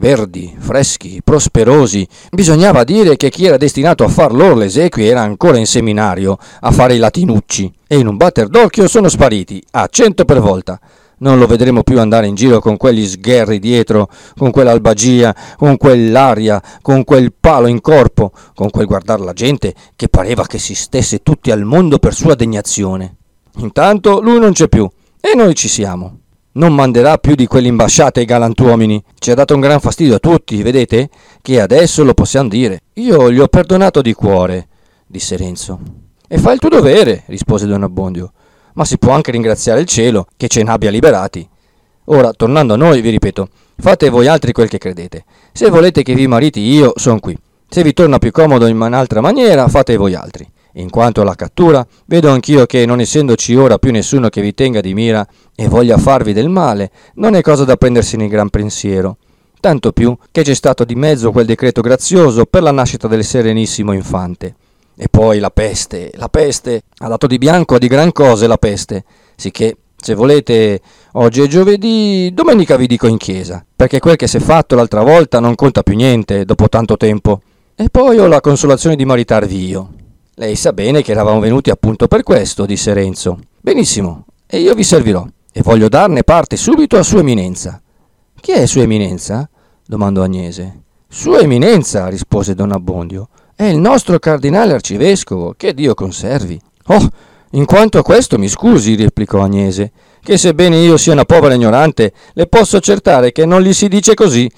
verdi, 0.00 0.56
freschi, 0.58 1.20
prosperosi. 1.22 2.08
Bisognava 2.30 2.82
dire 2.82 3.16
che 3.16 3.28
chi 3.28 3.44
era 3.44 3.58
destinato 3.58 4.02
a 4.02 4.08
far 4.08 4.32
loro 4.32 4.56
le 4.56 4.64
esequie 4.64 5.06
era 5.06 5.20
ancora 5.20 5.58
in 5.58 5.66
seminario 5.66 6.38
a 6.60 6.72
fare 6.72 6.94
i 6.94 6.98
latinucci 6.98 7.72
e 7.86 7.98
in 7.98 8.06
un 8.06 8.16
batter 8.16 8.48
d'occhio 8.48 8.88
sono 8.88 9.08
spariti, 9.08 9.62
a 9.72 9.86
cento 9.88 10.24
per 10.24 10.40
volta. 10.40 10.80
Non 11.18 11.38
lo 11.38 11.46
vedremo 11.46 11.82
più 11.82 12.00
andare 12.00 12.26
in 12.26 12.34
giro 12.34 12.60
con 12.60 12.78
quegli 12.78 13.06
sgherri 13.06 13.58
dietro, 13.58 14.08
con 14.38 14.50
quell'albagia, 14.50 15.36
con 15.58 15.76
quell'aria, 15.76 16.62
con 16.80 17.04
quel 17.04 17.34
palo 17.38 17.66
in 17.66 17.82
corpo, 17.82 18.32
con 18.54 18.70
quel 18.70 18.86
guardare 18.86 19.22
la 19.22 19.34
gente 19.34 19.74
che 19.96 20.08
pareva 20.08 20.46
che 20.46 20.58
si 20.58 20.74
stesse 20.74 21.22
tutti 21.22 21.50
al 21.50 21.64
mondo 21.64 21.98
per 21.98 22.14
sua 22.14 22.34
degnazione. 22.34 23.16
Intanto 23.58 24.20
lui 24.22 24.38
non 24.38 24.52
c'è 24.52 24.68
più 24.68 24.88
e 25.20 25.34
noi 25.36 25.54
ci 25.54 25.68
siamo. 25.68 26.20
Non 26.52 26.74
manderà 26.74 27.18
più 27.18 27.34
di 27.34 27.46
quell'imbasciata 27.46 28.20
ai 28.20 28.26
galantuomini. 28.26 29.02
Ci 29.18 29.30
ha 29.30 29.34
dato 29.34 29.54
un 29.54 29.60
gran 29.60 29.80
fastidio 29.80 30.16
a 30.16 30.18
tutti, 30.18 30.62
vedete? 30.62 31.08
Che 31.40 31.60
adesso 31.60 32.02
lo 32.02 32.14
possiamo 32.14 32.48
dire. 32.48 32.80
Io 32.94 33.30
gli 33.30 33.38
ho 33.38 33.48
perdonato 33.48 34.02
di 34.02 34.12
cuore, 34.14 34.68
disse 35.06 35.36
Renzo. 35.36 35.78
E 36.26 36.38
fa 36.38 36.52
il 36.52 36.58
tuo 36.58 36.68
dovere, 36.68 37.24
rispose 37.26 37.66
Don 37.66 37.82
Abbondio. 37.82 38.32
Ma 38.74 38.84
si 38.84 38.98
può 38.98 39.12
anche 39.12 39.32
ringraziare 39.32 39.80
il 39.80 39.86
cielo 39.86 40.26
che 40.36 40.48
ce 40.48 40.62
n'abbia 40.62 40.90
liberati. 40.90 41.48
Ora, 42.04 42.32
tornando 42.32 42.74
a 42.74 42.76
noi, 42.76 43.00
vi 43.00 43.10
ripeto, 43.10 43.48
fate 43.76 44.08
voi 44.08 44.26
altri 44.26 44.52
quel 44.52 44.68
che 44.68 44.78
credete. 44.78 45.24
Se 45.52 45.70
volete 45.70 46.02
che 46.02 46.14
vi 46.14 46.26
mariti 46.26 46.60
io, 46.60 46.92
son 46.96 47.20
qui. 47.20 47.36
Se 47.68 47.82
vi 47.82 47.92
torna 47.92 48.18
più 48.18 48.32
comodo 48.32 48.66
in 48.66 48.80
un'altra 48.80 49.20
maniera, 49.20 49.68
fate 49.68 49.96
voi 49.96 50.14
altri. 50.14 50.48
In 50.74 50.90
quanto 50.90 51.20
alla 51.20 51.34
cattura, 51.34 51.84
vedo 52.06 52.30
anch'io 52.30 52.66
che, 52.66 52.86
non 52.86 53.00
essendoci 53.00 53.54
ora 53.56 53.78
più 53.78 53.90
nessuno 53.90 54.28
che 54.28 54.40
vi 54.40 54.54
tenga 54.54 54.80
di 54.80 54.94
mira 54.94 55.26
e 55.54 55.68
voglia 55.68 55.98
farvi 55.98 56.32
del 56.32 56.48
male, 56.48 56.90
non 57.14 57.34
è 57.34 57.40
cosa 57.40 57.64
da 57.64 57.76
prendersene 57.76 58.24
in 58.24 58.28
gran 58.28 58.50
pensiero. 58.50 59.16
Tanto 59.58 59.92
più 59.92 60.16
che 60.30 60.42
c'è 60.42 60.54
stato 60.54 60.84
di 60.84 60.94
mezzo 60.94 61.32
quel 61.32 61.44
decreto 61.44 61.82
grazioso 61.82 62.46
per 62.46 62.62
la 62.62 62.72
nascita 62.72 63.08
del 63.08 63.24
serenissimo 63.24 63.92
infante. 63.92 64.54
E 64.96 65.08
poi 65.10 65.38
la 65.38 65.50
peste, 65.50 66.12
la 66.14 66.28
peste, 66.28 66.82
ha 66.98 67.08
dato 67.08 67.26
di 67.26 67.38
bianco 67.38 67.74
a 67.74 67.78
di 67.78 67.88
gran 67.88 68.12
cose 68.12 68.46
la 68.46 68.58
peste, 68.58 69.04
sicché, 69.34 69.76
se 69.96 70.14
volete, 70.14 70.80
oggi 71.12 71.42
è 71.42 71.46
giovedì, 71.46 72.30
domenica 72.32 72.76
vi 72.76 72.86
dico 72.86 73.06
in 73.06 73.16
chiesa, 73.16 73.64
perché 73.74 73.98
quel 73.98 74.16
che 74.16 74.26
si 74.26 74.38
è 74.38 74.40
fatto 74.40 74.76
l'altra 74.76 75.02
volta 75.02 75.40
non 75.40 75.54
conta 75.54 75.82
più 75.82 75.94
niente 75.94 76.44
dopo 76.44 76.68
tanto 76.68 76.96
tempo. 76.96 77.40
E 77.74 77.88
poi 77.90 78.18
ho 78.18 78.26
la 78.26 78.40
consolazione 78.40 78.96
di 78.96 79.04
maritarvi 79.04 79.68
io. 79.68 79.90
Lei 80.40 80.56
sa 80.56 80.72
bene 80.72 81.02
che 81.02 81.10
eravamo 81.10 81.38
venuti 81.38 81.68
appunto 81.68 82.08
per 82.08 82.22
questo, 82.22 82.64
disse 82.64 82.94
Renzo. 82.94 83.40
Benissimo, 83.60 84.24
e 84.46 84.60
io 84.60 84.72
vi 84.72 84.84
servirò, 84.84 85.22
e 85.52 85.60
voglio 85.60 85.90
darne 85.90 86.22
parte 86.22 86.56
subito 86.56 86.96
a 86.96 87.02
Sua 87.02 87.20
Eminenza. 87.20 87.78
Chi 88.40 88.52
è 88.52 88.64
Sua 88.64 88.80
Eminenza? 88.80 89.46
domandò 89.84 90.22
Agnese. 90.22 90.84
Sua 91.06 91.40
Eminenza, 91.40 92.08
rispose 92.08 92.54
Don 92.54 92.72
Abbondio, 92.72 93.28
è 93.54 93.64
il 93.64 93.76
nostro 93.76 94.18
cardinale 94.18 94.72
arcivescovo, 94.72 95.52
che 95.58 95.74
Dio 95.74 95.92
conservi. 95.92 96.58
Oh, 96.86 97.06
in 97.50 97.66
quanto 97.66 97.98
a 97.98 98.02
questo 98.02 98.38
mi 98.38 98.48
scusi, 98.48 98.96
replicò 98.96 99.42
Agnese, 99.42 99.92
che 100.22 100.38
sebbene 100.38 100.78
io 100.78 100.96
sia 100.96 101.12
una 101.12 101.26
povera 101.26 101.52
ignorante, 101.52 102.14
le 102.32 102.46
posso 102.46 102.78
accertare 102.78 103.30
che 103.30 103.44
non 103.44 103.60
gli 103.60 103.74
si 103.74 103.88
dice 103.88 104.14
così, 104.14 104.50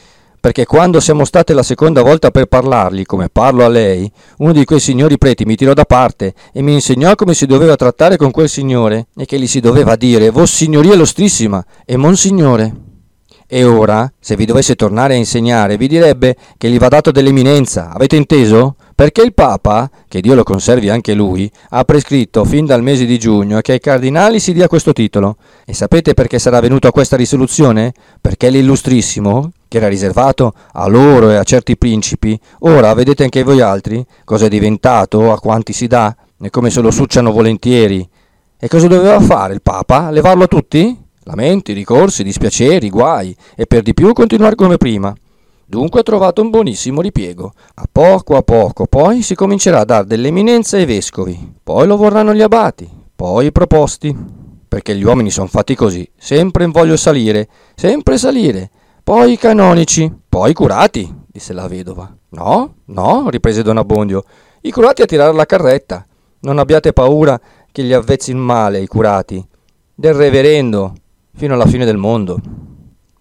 perché 0.42 0.66
quando 0.66 0.99
siamo 0.99 1.25
state 1.25 1.54
la 1.54 1.62
seconda 1.62 2.02
volta 2.02 2.32
per 2.32 2.46
parlargli, 2.46 3.04
come 3.04 3.28
parlo 3.28 3.64
a 3.64 3.68
lei, 3.68 4.11
uno 4.38 4.50
di 4.50 4.64
quei 4.64 4.80
signori 4.80 5.16
preti 5.16 5.44
mi 5.44 5.54
tirò 5.54 5.72
da 5.72 5.84
parte 5.84 6.34
e 6.52 6.62
mi 6.62 6.72
insegnò 6.72 7.14
come 7.14 7.32
si 7.32 7.46
doveva 7.46 7.76
trattare 7.76 8.16
con 8.16 8.32
quel 8.32 8.49
signore 8.49 9.06
e 9.16 9.25
che 9.25 9.38
gli 9.38 9.46
si 9.46 9.61
doveva 9.61 9.94
dire 9.94 10.30
Vossignoria 10.30 10.94
Illustrissima 10.94 11.64
e 11.84 11.96
Monsignore. 11.96 12.75
E 13.46 13.62
ora, 13.62 14.12
se 14.18 14.34
vi 14.34 14.44
dovesse 14.44 14.75
tornare 14.75 15.14
a 15.14 15.16
insegnare, 15.16 15.76
vi 15.76 15.87
direbbe 15.87 16.34
che 16.58 16.68
gli 16.68 16.78
va 16.78 16.88
dato 16.88 17.12
dell'eminenza, 17.12 17.92
avete 17.92 18.16
inteso? 18.16 18.75
Perché 19.02 19.23
il 19.23 19.35
Papa, 19.35 19.90
che 20.06 20.21
Dio 20.21 20.37
lo 20.37 20.44
conservi 20.44 20.88
anche 20.88 21.12
lui, 21.12 21.50
ha 21.71 21.82
prescritto 21.82 22.44
fin 22.44 22.66
dal 22.66 22.85
mese 22.85 23.04
di 23.04 23.18
giugno 23.18 23.61
che 23.61 23.73
ai 23.73 23.80
cardinali 23.80 24.38
si 24.38 24.52
dia 24.52 24.68
questo 24.68 24.92
titolo. 24.92 25.38
E 25.66 25.75
sapete 25.75 26.14
perché 26.14 26.38
sarà 26.38 26.61
venuto 26.61 26.87
a 26.87 26.92
questa 26.92 27.16
risoluzione? 27.16 27.94
Perché 28.21 28.49
l'illustrissimo, 28.49 29.50
che 29.66 29.78
era 29.78 29.88
riservato 29.88 30.54
a 30.75 30.87
loro 30.87 31.30
e 31.30 31.35
a 31.35 31.42
certi 31.42 31.76
principi, 31.76 32.38
ora 32.61 32.94
vedete 32.94 33.25
anche 33.25 33.42
voi 33.42 33.61
altri 33.61 34.06
cosa 34.23 34.47
è 34.47 34.49
diventato, 34.49 35.32
a 35.32 35.40
quanti 35.40 35.73
si 35.73 35.88
dà, 35.88 36.14
e 36.40 36.49
come 36.50 36.71
se 36.71 36.80
lo 36.80 36.92
succiano 36.92 37.32
volentieri. 37.32 38.09
E 38.56 38.68
cosa 38.68 38.87
doveva 38.87 39.18
fare 39.18 39.52
il 39.52 39.62
Papa? 39.62 40.12
Levarlo 40.12 40.44
a 40.44 40.47
tutti? 40.47 40.97
Lamenti, 41.25 41.73
ricorsi, 41.73 42.23
dispiaceri, 42.23 42.88
guai, 42.88 43.35
e 43.56 43.66
per 43.66 43.82
di 43.82 43.94
più 43.94 44.12
continuare 44.12 44.54
come 44.54 44.76
prima. 44.76 45.12
Dunque 45.73 46.00
ha 46.00 46.02
trovato 46.02 46.43
un 46.43 46.50
buonissimo 46.50 47.00
ripiego. 47.00 47.55
A 47.76 47.88
poco 47.91 48.37
a 48.37 48.43
poco 48.43 48.85
poi 48.87 49.23
si 49.23 49.35
comincerà 49.35 49.81
a 49.81 49.85
dar 49.87 50.05
dell'eminenza 50.05 50.76
ai 50.76 50.85
vescovi, 50.85 51.55
poi 51.62 51.87
lo 51.87 51.97
vorranno 51.97 52.35
gli 52.35 52.43
abati, 52.43 52.87
poi 53.17 53.47
i 53.47 53.52
proposti. 53.52 54.14
Perché 54.69 54.95
gli 54.95 55.02
uomini 55.02 55.31
sono 55.31 55.47
fatti 55.47 55.75
così, 55.75 56.07
sempre 56.14 56.64
in 56.64 56.73
voglio 56.73 56.99
salire, 56.99 57.49
sempre 57.75 58.19
salire, 58.19 58.71
poi 59.02 59.33
i 59.33 59.38
canonici, 59.38 60.12
poi 60.29 60.50
i 60.50 60.52
curati, 60.52 61.11
disse 61.26 61.55
la 61.55 61.67
vedova. 61.69 62.14
No, 62.29 62.75
no, 62.85 63.31
riprese 63.31 63.62
Don 63.62 63.79
Abbondio, 63.79 64.25
i 64.61 64.71
curati 64.71 65.00
a 65.00 65.07
tirare 65.07 65.33
la 65.33 65.47
carretta. 65.47 66.07
Non 66.41 66.59
abbiate 66.59 66.93
paura 66.93 67.41
che 67.73 67.83
gli 67.83 67.95
avvezzi 67.95 68.31
il 68.31 68.37
male 68.37 68.79
i 68.83 68.87
curati. 68.87 69.43
Del 69.95 70.12
reverendo, 70.12 70.93
fino 71.35 71.55
alla 71.55 71.64
fine 71.64 71.87
del 71.87 71.97
mondo. 71.97 72.38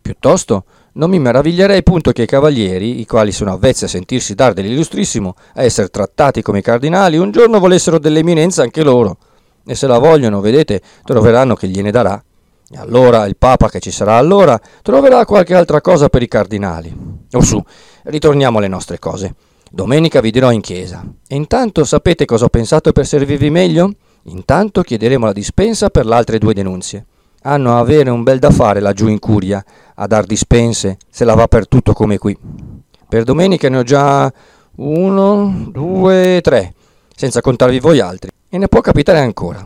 Piuttosto, 0.01 0.65
non 0.93 1.10
mi 1.10 1.19
meraviglierei 1.19 1.83
punto 1.83 2.12
che 2.12 2.24
i 2.24 2.27
cavalieri, 2.27 3.00
i 3.00 3.05
quali 3.05 3.31
sono 3.31 3.53
avvezzi 3.53 3.86
a 3.86 3.88
sentirsi 3.88 4.36
dar 4.36 4.53
dell'illustrissimo, 4.53 5.36
a 5.55 5.63
essere 5.63 5.88
trattati 5.88 6.41
come 6.41 6.62
cardinali, 6.62 7.17
un 7.17 7.31
giorno 7.31 7.60
volessero 7.60 7.98
dell'eminenza 7.98 8.63
anche 8.63 8.83
loro. 8.83 9.17
E 9.65 9.75
se 9.75 9.88
la 9.88 10.00
vogliono, 10.00 10.41
vedete, 10.41 10.81
troveranno 11.03 11.55
che 11.55 11.67
gliene 11.67 11.91
darà. 11.91 12.21
E 12.69 12.77
allora 12.77 13.25
il 13.25 13.38
Papa 13.38 13.69
che 13.69 13.79
ci 13.79 13.91
sarà 13.91 14.15
allora 14.15 14.60
troverà 14.81 15.25
qualche 15.25 15.55
altra 15.55 15.79
cosa 15.79 16.10
per 16.10 16.24
i 16.24 16.27
cardinali. 16.27 16.93
O 17.31 17.41
su, 17.41 17.62
ritorniamo 18.03 18.57
alle 18.57 18.67
nostre 18.67 19.00
cose. 19.00 19.33
Domenica 19.69 20.19
vi 20.19 20.31
dirò 20.31 20.51
in 20.51 20.62
chiesa. 20.62 21.03
E 21.27 21.36
intanto 21.36 21.86
sapete 21.86 22.25
cosa 22.25 22.45
ho 22.45 22.50
pensato 22.50 22.91
per 22.91 23.05
servirvi 23.05 23.50
meglio? 23.50 23.93
Intanto 24.24 24.81
chiederemo 24.81 25.25
la 25.25 25.31
dispensa 25.31 25.89
per 25.89 26.05
le 26.05 26.15
altre 26.15 26.38
due 26.38 26.53
denunzie 26.53 27.05
hanno 27.43 27.75
a 27.75 27.79
avere 27.79 28.10
un 28.10 28.24
bel 28.24 28.39
da 28.39 28.51
fare 28.51 28.79
laggiù 28.79 29.07
in 29.07 29.19
curia, 29.19 29.63
a 30.01 30.08
dar 30.08 30.25
dispense, 30.25 30.98
se 31.10 31.25
la 31.25 31.36
va 31.36 31.48
per 31.48 31.67
tutto 31.67 31.93
come 31.93 32.17
qui. 32.17 32.36
Per 33.08 33.24
domenica 33.24 33.70
ne 33.70 33.77
ho 33.77 33.84
già 33.84 34.31
uno, 34.77 35.67
due, 35.70 36.39
tre, 36.41 36.74
senza 37.15 37.41
contarvi 37.41 37.79
voi 37.79 38.00
altri, 38.00 38.31
e 38.50 38.58
ne 38.58 38.67
può 38.67 38.81
capitare 38.81 39.20
ancora. 39.20 39.63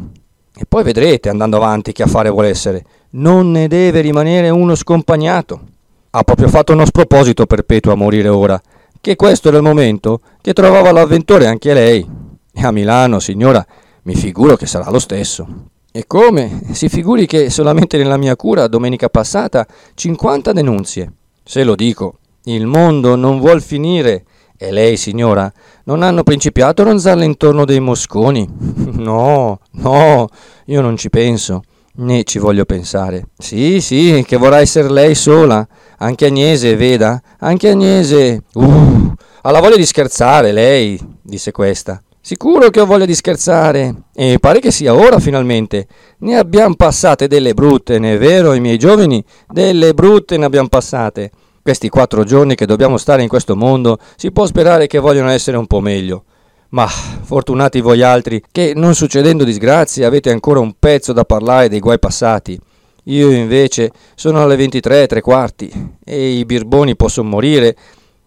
E 0.58 0.65
poi 0.68 0.84
vedrete, 0.84 1.30
andando 1.30 1.56
avanti, 1.56 1.94
che 1.94 2.04
affare 2.04 2.30
vuole 2.30 2.50
essere. 2.50 2.84
Non 3.12 3.51
ne 3.51 3.68
deve 3.68 4.01
rimanere 4.01 4.50
uno 4.50 4.75
scompagnato. 4.75 5.62
Ha 6.10 6.24
proprio 6.24 6.50
fatto 6.50 6.74
uno 6.74 6.86
sproposito 6.86 7.46
perpetuo 7.46 7.94
a 7.94 7.96
morire 7.96 8.27
ora, 8.27 8.62
che 9.00 9.15
questo 9.15 9.48
era 9.48 9.58
il 9.58 9.63
momento 9.63 10.20
che 10.42 10.51
trovava 10.51 10.92
l'avventore 10.92 11.48
anche 11.48 11.74
lei. 11.74 12.06
E 12.51 12.62
a 12.62 12.72
Milano, 12.72 13.20
signora, 13.20 13.65
mi 14.04 14.15
figuro 14.15 14.58
che 14.58 14.65
sarà 14.65 14.89
lo 14.89 15.00
stesso. 15.00 15.48
E 15.95 16.07
come? 16.07 16.59
Si 16.73 16.89
figuri 16.89 17.25
che 17.25 17.49
solamente 17.49 17.97
nella 17.97 18.17
mia 18.17 18.35
cura 18.35 18.67
domenica 18.67 19.07
passata 19.07 19.65
50 19.93 20.51
denunzie. 20.51 21.09
Se 21.41 21.63
lo 21.63 21.73
dico, 21.73 22.17
il 22.43 22.65
mondo 22.65 23.15
non 23.15 23.39
vuol 23.39 23.61
finire. 23.61 24.25
E 24.57 24.71
lei, 24.71 24.97
signora, 24.97 25.49
non 25.85 26.03
hanno 26.03 26.23
principiato 26.23 26.81
a 26.81 26.85
ronzarle 26.85 27.23
intorno 27.23 27.63
dei 27.63 27.79
mosconi? 27.79 28.45
No, 28.91 29.59
no, 29.71 30.27
io 30.65 30.81
non 30.81 30.97
ci 30.97 31.09
penso, 31.09 31.63
né 31.99 32.25
ci 32.25 32.39
voglio 32.39 32.65
pensare. 32.65 33.27
Sì, 33.37 33.79
sì, 33.79 34.21
che 34.27 34.35
vorrà 34.35 34.59
essere 34.59 34.89
lei 34.89 35.15
sola. 35.15 35.65
Anche 35.99 36.25
Agnese, 36.25 36.75
veda, 36.75 37.21
anche 37.39 37.69
Agnese. 37.69 38.43
Uh, 38.55 39.13
ha 39.43 39.49
la 39.49 39.61
voglia 39.61 39.77
di 39.77 39.85
scherzare, 39.85 40.51
lei, 40.51 40.99
disse 41.21 41.53
questa. 41.53 42.01
Sicuro 42.25 42.72
che 42.72 42.79
ho 42.79 42.88
voglia 42.88 43.05
di 43.05 43.13
scherzare. 43.13 44.05
E 44.15 44.39
pare 44.39 44.60
che 44.60 44.72
sia 44.72 44.96
ora 44.96 45.20
finalmente. 45.20 45.86
Ne 46.22 46.36
abbiamo 46.36 46.74
passate 46.74 47.27
delle 47.27 47.53
brutte, 47.53 48.00
ne 48.00 48.15
è 48.15 48.17
vero, 48.17 48.53
i 48.53 48.60
miei 48.60 48.79
giovani? 48.79 49.24
Delle 49.48 49.94
brutte 49.94 50.36
ne 50.36 50.46
abbiamo 50.46 50.67
passate. 50.67 51.29
Questi 51.62 51.88
quattro 51.88 52.24
giorni 52.24 52.55
che 52.55 52.65
dobbiamo 52.65 52.98
stare 52.98 53.22
in 53.22 53.27
questo 53.27 53.55
mondo, 53.55 54.00
si 54.15 54.32
può 54.32 54.48
sperare 54.48 54.88
che 54.88 54.98
vogliono 54.98 55.29
essere 55.29 55.55
un 55.58 55.67
po' 55.67 55.82
meglio. 55.82 56.24
Ma 56.70 56.88
fortunati 56.88 57.79
voi 57.79 58.01
altri, 58.01 58.41
che 58.51 58.74
non 58.75 58.96
succedendo 58.96 59.44
disgrazie 59.44 60.03
avete 60.03 60.32
ancora 60.32 60.60
un 60.60 60.74
pezzo 60.79 61.13
da 61.13 61.25
parlare 61.25 61.70
dei 61.70 61.79
guai 61.79 62.00
passati. 62.00 62.60
Io 63.03 63.29
invece 63.29 63.91
sono 64.15 64.41
alle 64.41 64.55
23 64.55 65.03
e 65.03 65.08
tre 65.08 65.22
quarti, 65.22 65.98
e 66.03 66.29
i 66.39 66.44
birboni 66.44 66.96
possono 66.96 67.29
morire, 67.29 67.75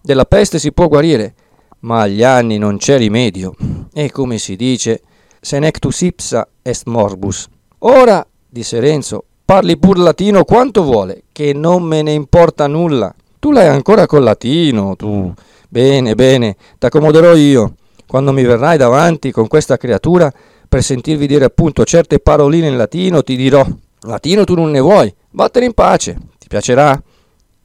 della 0.00 0.25
peste 0.25 0.61
si 0.61 0.71
può 0.71 0.87
guarire 0.87 1.35
ma 1.80 2.02
agli 2.02 2.23
anni 2.23 2.58
non 2.58 2.78
c'è 2.78 2.97
rimedio. 2.99 3.54
E 3.92 4.11
come 4.11 4.38
si 4.38 4.56
dice, 4.56 5.02
senectus 5.40 6.00
ipsa 6.02 6.49
est 6.62 6.87
morbus. 6.87 7.47
Ora, 7.80 8.26
disse 8.49 8.80
Renzo, 8.80 9.25
parli 9.44 9.78
pur 9.78 9.99
latino 9.99 10.44
quanto 10.44 10.82
vuole, 10.82 11.25
che 11.32 11.52
non 11.52 11.82
me 11.82 12.02
ne 12.02 12.12
importa 12.12 12.66
nulla. 12.66 13.14
Tu 13.38 13.52
l'hai 13.52 13.68
ancora 13.68 14.06
col 14.06 14.23
latino, 14.25 14.97
tu. 14.97 15.32
Bene, 15.68 16.14
bene, 16.14 16.56
t'accomoderò 16.78 17.35
io. 17.35 17.75
Quando 18.06 18.32
mi 18.32 18.42
verrai 18.42 18.76
davanti 18.76 19.30
con 19.30 19.47
questa 19.49 19.76
creatura, 19.76 20.32
per 20.68 20.82
sentirvi 20.82 21.26
dire 21.26 21.44
appunto 21.44 21.85
certe 21.85 22.20
paroline 22.20 22.68
in 22.68 22.76
latino, 22.76 23.23
ti 23.23 23.37
dirò, 23.37 23.66
latino 24.02 24.44
tu 24.44 24.54
non 24.54 24.70
ne 24.70 24.80
vuoi, 24.80 25.14
vattene 25.30 25.66
in 25.66 25.73
pace, 25.73 26.16
ti 26.38 26.49
piacerà? 26.49 27.00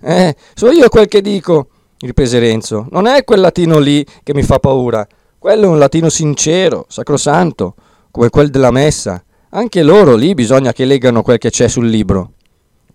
Eh, 0.02 0.36
so 0.54 0.72
io 0.72 0.90
quel 0.90 1.08
che 1.08 1.22
dico, 1.22 1.68
riprese 2.06 2.40
Renzo. 2.40 2.88
Non 2.92 3.08
è 3.08 3.24
quel 3.24 3.40
latino 3.40 3.80
lì 3.80 4.06
che 4.24 4.34
mi 4.34 4.44
fa 4.44 4.60
paura. 4.60 5.08
Quello 5.38 5.66
è 5.66 5.68
un 5.68 5.78
latino 5.78 6.10
sincero, 6.10 6.86
sacrosanto, 6.88 7.76
come 8.12 8.30
quel 8.30 8.50
della 8.50 8.72
messa. 8.72 9.24
Anche 9.50 9.84
loro 9.84 10.16
lì 10.16 10.34
bisogna 10.34 10.74
che 10.74 10.86
leggano 10.86 11.22
quel 11.22 11.38
che 11.38 11.50
c'è 11.50 11.68
sul 11.68 11.88
libro. 11.88 12.32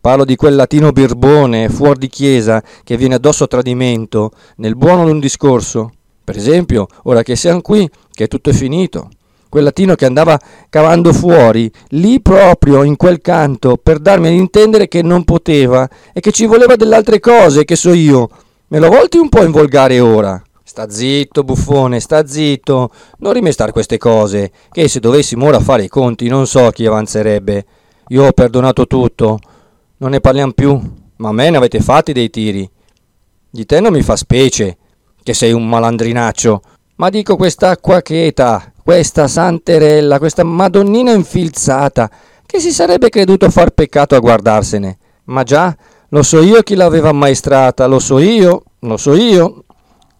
Parlo 0.01 0.25
di 0.25 0.37
quel 0.37 0.55
latino 0.55 0.93
birbone 0.93 1.69
fuori 1.69 1.99
di 1.99 2.09
chiesa 2.09 2.63
che 2.85 2.97
viene 2.97 3.17
addosso 3.17 3.45
a 3.45 3.49
tradimento, 3.49 4.31
nel 4.57 4.77
buono 4.77 5.05
d'un 5.05 5.21
discorso. 5.21 5.93
Per 6.25 6.37
esempio, 6.37 6.87
ora 7.05 7.23
che 7.23 7.37
siamo 7.37 7.61
qui, 7.61 7.89
che 8.13 8.29
tutto 8.29 8.51
è 8.51 8.53
finito, 8.53 9.09
quel 9.49 9.65
latino 9.65 9.95
che 9.95 10.05
andava 10.05 10.39
cavando 10.69 11.13
fuori, 11.13 11.71
lì 11.91 12.21
proprio 12.21 12.83
in 12.83 12.97
quel 12.97 13.21
canto, 13.21 13.77
per 13.77 13.99
darmi 13.99 14.29
ad 14.29 14.35
intendere 14.35 14.89
che 14.89 15.03
non 15.03 15.25
poteva 15.25 15.89
e 16.13 16.21
che 16.21 16.33
ci 16.33 16.47
voleva 16.47 16.77
delle 16.77 16.97
altre 16.97 17.19
cose, 17.19 17.65
che 17.65 17.77
so 17.77 17.93
io. 17.93 18.29
Me 18.71 18.81
lo 18.81 18.91
volti 18.91 19.17
un 19.17 19.31
po' 19.31 19.43
in 19.45 19.51
volgare 19.51 19.99
ora? 19.99 20.43
Sta 20.63 20.91
zitto, 20.91 21.43
buffone, 21.43 22.01
sta 22.01 22.27
zitto. 22.27 22.91
Non 23.21 23.33
rimestar 23.33 23.73
queste 23.73 23.97
cose, 23.97 24.53
che 24.71 24.89
se 24.89 25.01
dovessimo 25.01 25.47
ora 25.47 25.59
fare 25.59 25.85
i 25.85 25.89
conti 25.89 26.29
non 26.29 26.47
so 26.47 26.69
chi 26.69 26.85
avanzerebbe. 26.85 27.65
Io 28.09 28.27
ho 28.27 28.33
perdonato 28.33 28.87
tutto, 28.87 29.39
non 29.97 30.11
ne 30.11 30.21
parliamo 30.21 30.53
più, 30.53 30.79
ma 31.17 31.31
a 31.31 31.33
me 31.33 31.49
ne 31.49 31.57
avete 31.57 31.81
fatti 31.81 32.13
dei 32.13 32.29
tiri. 32.29 32.71
Di 33.49 33.65
te 33.65 33.81
non 33.81 33.93
mi 33.93 34.03
fa 34.03 34.17
specie, 34.17 34.77
che 35.23 35.33
sei 35.33 35.53
un 35.53 35.67
malandrinaccio, 35.67 36.61
ma 36.97 37.09
dico 37.09 37.37
quest'acqua 37.37 38.03
cheta, 38.03 38.71
questa 38.85 39.29
santerella, 39.29 40.19
questa 40.19 40.45
madonnina 40.45 41.13
infilzata, 41.13 42.11
che 42.45 42.61
si 42.61 42.71
sarebbe 42.71 43.09
creduto 43.09 43.49
far 43.49 43.71
peccato 43.71 44.15
a 44.15 44.19
guardarsene. 44.19 44.99
Ma 45.25 45.43
già, 45.43 45.75
lo 46.11 46.23
so 46.23 46.41
io 46.41 46.63
chi 46.63 46.75
l'aveva 46.75 47.11
ammaestrata, 47.11 47.87
lo 47.87 47.99
so 47.99 48.19
io, 48.19 48.63
lo 48.81 48.97
so 48.97 49.15
io. 49.15 49.65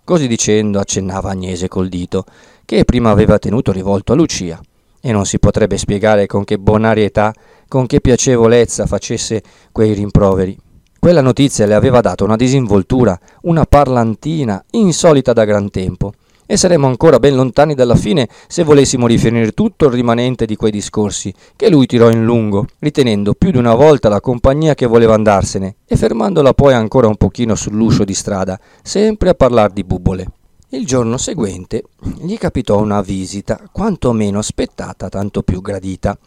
Così 0.05 0.27
dicendo 0.27 0.79
accennava 0.79 1.31
Agnese 1.31 1.69
col 1.69 1.89
dito, 1.89 2.25
che 2.65 2.85
prima 2.85 3.11
aveva 3.11 3.39
tenuto 3.39 3.73
rivolto 3.73 4.13
a 4.13 4.17
Lucia, 4.17 4.61
e 5.01 5.13
non 5.13 5.25
si 5.25 5.39
potrebbe 5.39 5.79
spiegare 5.79 6.27
con 6.27 6.45
che 6.45 6.59
bonarietà 6.59 7.33
con 7.69 7.87
che 7.87 8.01
piacevolezza 8.01 8.87
facesse 8.87 9.43
quei 9.73 9.93
rimproveri. 9.93 10.57
Quella 10.99 11.21
notizia 11.21 11.67
le 11.67 11.75
aveva 11.75 12.01
dato 12.01 12.25
una 12.25 12.37
disinvoltura, 12.37 13.19
una 13.43 13.65
parlantina 13.65 14.63
insolita 14.73 15.33
da 15.33 15.45
gran 15.45 15.71
tempo, 15.71 16.13
e 16.51 16.57
saremmo 16.57 16.87
ancora 16.87 17.19
ben 17.19 17.35
lontani 17.35 17.75
dalla 17.75 17.95
fine 17.95 18.27
se 18.47 18.65
volessimo 18.65 19.07
riferire 19.07 19.53
tutto 19.53 19.85
il 19.85 19.93
rimanente 19.93 20.47
di 20.47 20.57
quei 20.57 20.71
discorsi, 20.71 21.33
che 21.55 21.69
lui 21.69 21.85
tirò 21.85 22.09
in 22.09 22.25
lungo, 22.25 22.65
ritenendo 22.79 23.35
più 23.35 23.51
di 23.51 23.59
una 23.59 23.75
volta 23.75 24.09
la 24.09 24.23
compagnia 24.23 24.75
che 24.75 24.87
voleva 24.87 25.13
andarsene, 25.13 25.77
e 25.85 25.95
fermandola 25.95 26.55
poi 26.55 26.73
ancora 26.73 27.07
un 27.07 27.17
pochino 27.17 27.55
sull'uscio 27.55 28.05
di 28.05 28.15
strada, 28.15 28.59
sempre 28.83 29.29
a 29.29 29.35
parlar 29.35 29.73
di 29.73 29.85
bubbole. 29.85 30.27
Il 30.71 30.87
giorno 30.87 31.19
seguente 31.19 31.85
gli 32.19 32.39
capitò 32.39 32.81
una 32.81 33.03
visita, 33.03 33.61
quanto 33.71 34.13
meno 34.13 34.39
aspettata, 34.39 35.11
tanto 35.11 35.43
più 35.43 35.61
gradita 35.61 36.19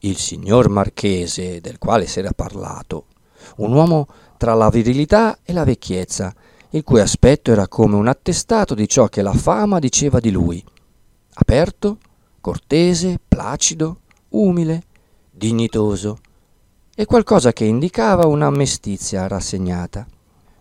il 0.00 0.16
signor 0.16 0.68
marchese 0.68 1.60
del 1.60 1.78
quale 1.78 2.06
si 2.06 2.18
era 2.18 2.32
parlato, 2.32 3.06
un 3.58 3.72
uomo 3.72 4.08
tra 4.36 4.54
la 4.54 4.68
virilità 4.68 5.38
e 5.44 5.52
la 5.52 5.64
vecchiezza, 5.64 6.34
il 6.74 6.82
cui 6.82 7.00
aspetto 7.00 7.52
era 7.52 7.68
come 7.68 7.94
un 7.94 8.08
attestato 8.08 8.74
di 8.74 8.88
ciò 8.88 9.06
che 9.06 9.22
la 9.22 9.32
fama 9.32 9.78
diceva 9.78 10.18
di 10.18 10.32
lui. 10.32 10.62
Aperto, 11.34 11.98
cortese, 12.40 13.20
placido, 13.26 14.00
umile, 14.30 14.82
dignitoso, 15.30 16.18
e 16.96 17.04
qualcosa 17.06 17.52
che 17.52 17.64
indicava 17.64 18.26
una 18.26 18.50
mestizia 18.50 19.28
rassegnata. 19.28 20.04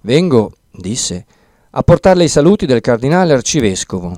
Vengo, 0.02 0.52
disse, 0.70 1.26
a 1.72 1.82
portarle 1.82 2.26
i 2.26 2.30
saluti 2.30 2.68
del 2.68 2.82
cardinale 2.82 3.34
arcivescovo. 3.34 4.16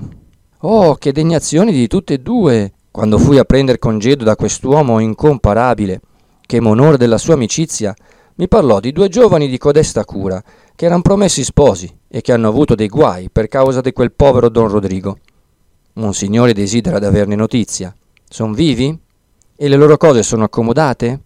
Oh, 0.60 0.96
che 0.96 1.12
degnazioni 1.12 1.72
di 1.72 1.86
tutte 1.86 2.14
e 2.14 2.18
due! 2.18 2.72
Quando 2.90 3.18
fui 3.18 3.38
a 3.38 3.44
prendere 3.44 3.78
congedo 3.78 4.22
da 4.22 4.36
quest'uomo 4.36 4.98
incomparabile, 4.98 6.00
che 6.42 6.60
m'onore 6.60 6.98
della 6.98 7.18
sua 7.18 7.34
amicizia, 7.34 7.94
mi 8.36 8.48
parlò 8.48 8.80
di 8.80 8.92
due 8.92 9.08
giovani 9.08 9.48
di 9.48 9.56
codesta 9.56 10.04
cura, 10.04 10.42
che 10.76 10.84
eran 10.84 11.02
promessi 11.02 11.42
sposi 11.42 11.92
e 12.06 12.20
che 12.20 12.32
hanno 12.32 12.48
avuto 12.48 12.74
dei 12.74 12.88
guai 12.88 13.28
per 13.30 13.48
causa 13.48 13.80
di 13.80 13.92
quel 13.92 14.12
povero 14.12 14.48
don 14.48 14.68
Rodrigo. 14.68 15.18
Monsignore 15.94 16.52
desidera 16.52 16.98
d'averne 16.98 17.34
notizia. 17.34 17.92
Son 18.28 18.52
vivi? 18.52 18.96
E 19.56 19.68
le 19.68 19.76
loro 19.76 19.96
cose 19.96 20.22
sono 20.22 20.44
accomodate? 20.44 21.20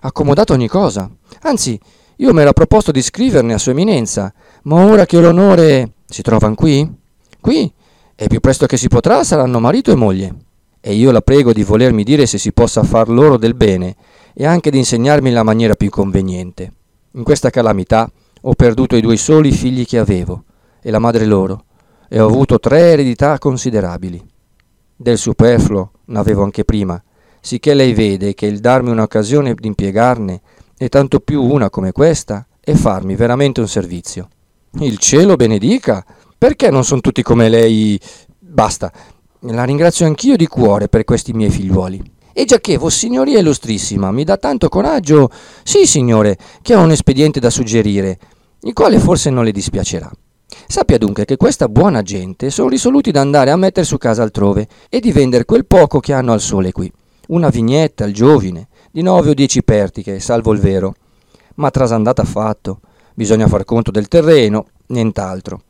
Accomodato 0.00 0.52
ogni 0.52 0.68
cosa. 0.68 1.10
Anzi, 1.42 1.78
io 2.16 2.32
mi 2.32 2.40
era 2.40 2.52
proposto 2.52 2.92
di 2.92 3.02
scriverne 3.02 3.52
a 3.52 3.58
Sua 3.58 3.72
Eminenza, 3.72 4.32
ma 4.62 4.84
ora 4.84 5.04
che 5.04 5.18
ho 5.18 5.20
l'onore... 5.20 5.92
Si 6.06 6.22
trovano 6.22 6.54
qui? 6.54 6.88
Qui? 7.40 7.72
E 8.14 8.26
più 8.28 8.40
presto 8.40 8.66
che 8.66 8.76
si 8.76 8.88
potrà 8.88 9.24
saranno 9.24 9.60
marito 9.60 9.90
e 9.90 9.96
moglie 9.96 10.34
e 10.84 10.94
io 10.94 11.12
la 11.12 11.20
prego 11.20 11.52
di 11.52 11.62
volermi 11.62 12.02
dire 12.02 12.26
se 12.26 12.38
si 12.38 12.52
possa 12.52 12.82
far 12.82 13.08
loro 13.08 13.36
del 13.36 13.54
bene 13.54 13.94
e 14.34 14.44
anche 14.44 14.68
di 14.68 14.78
insegnarmi 14.78 15.30
la 15.30 15.44
maniera 15.44 15.76
più 15.76 15.90
conveniente. 15.90 16.72
In 17.12 17.22
questa 17.22 17.50
calamità 17.50 18.10
ho 18.44 18.54
perduto 18.54 18.96
i 18.96 19.00
due 19.00 19.16
soli 19.16 19.52
figli 19.52 19.86
che 19.86 19.98
avevo 19.98 20.44
e 20.80 20.90
la 20.90 20.98
madre 20.98 21.24
loro 21.24 21.64
e 22.08 22.20
ho 22.20 22.26
avuto 22.26 22.58
tre 22.58 22.92
eredità 22.92 23.38
considerabili. 23.38 24.22
Del 24.96 25.16
superfluo 25.16 25.92
n'avevo 26.06 26.42
anche 26.42 26.64
prima, 26.64 27.02
sicché 27.40 27.72
lei 27.74 27.94
vede 27.94 28.34
che 28.34 28.46
il 28.46 28.60
darmi 28.60 28.90
un'occasione 28.90 29.54
di 29.54 29.66
impiegarne, 29.66 30.40
e 30.76 30.88
tanto 30.88 31.20
più 31.20 31.42
una 31.42 31.70
come 31.70 31.92
questa, 31.92 32.46
è 32.60 32.72
farmi 32.74 33.14
veramente 33.14 33.60
un 33.60 33.68
servizio. 33.68 34.28
Il 34.80 34.98
cielo 34.98 35.36
benedica! 35.36 36.04
Perché 36.36 36.70
non 36.70 36.84
sono 36.84 37.00
tutti 37.00 37.22
come 37.22 37.48
lei? 37.48 37.98
Basta, 38.38 38.92
la 39.40 39.64
ringrazio 39.64 40.06
anch'io 40.06 40.36
di 40.36 40.46
cuore 40.46 40.88
per 40.88 41.04
questi 41.04 41.32
miei 41.32 41.50
figliuoli. 41.50 42.02
E 42.32 42.44
già 42.44 42.58
che 42.60 42.78
Vossignoria 42.78 43.38
Illustrissima 43.38 44.10
mi 44.10 44.24
dà 44.24 44.36
tanto 44.36 44.68
coraggio, 44.68 45.30
sì, 45.62 45.86
signore, 45.86 46.36
che 46.62 46.74
ho 46.74 46.80
un 46.80 46.90
espediente 46.90 47.40
da 47.40 47.50
suggerire, 47.50 48.18
il 48.62 48.72
quale 48.72 48.98
forse 48.98 49.30
non 49.30 49.44
le 49.44 49.52
dispiacerà. 49.52 50.10
Sappia 50.66 50.98
dunque 50.98 51.24
che 51.24 51.36
questa 51.36 51.68
buona 51.68 52.02
gente 52.02 52.50
sono 52.50 52.68
risoluti 52.68 53.10
ad 53.10 53.16
andare 53.16 53.50
a 53.50 53.56
mettere 53.56 53.86
su 53.86 53.98
casa 53.98 54.22
altrove 54.22 54.66
e 54.88 55.00
di 55.00 55.12
vendere 55.12 55.44
quel 55.44 55.66
poco 55.66 56.00
che 56.00 56.12
hanno 56.12 56.32
al 56.32 56.40
sole 56.40 56.72
qui. 56.72 56.90
Una 57.28 57.48
vignetta 57.48 58.04
al 58.04 58.12
giovine, 58.12 58.68
di 58.90 59.02
nove 59.02 59.30
o 59.30 59.34
dieci 59.34 59.62
pertiche, 59.62 60.20
salvo 60.20 60.52
il 60.52 60.60
vero. 60.60 60.94
Ma 61.56 61.70
trasandata 61.70 62.22
affatto, 62.22 62.80
bisogna 63.14 63.48
far 63.48 63.64
conto 63.64 63.90
del 63.90 64.08
terreno, 64.08 64.66
nient'altro. 64.86 65.62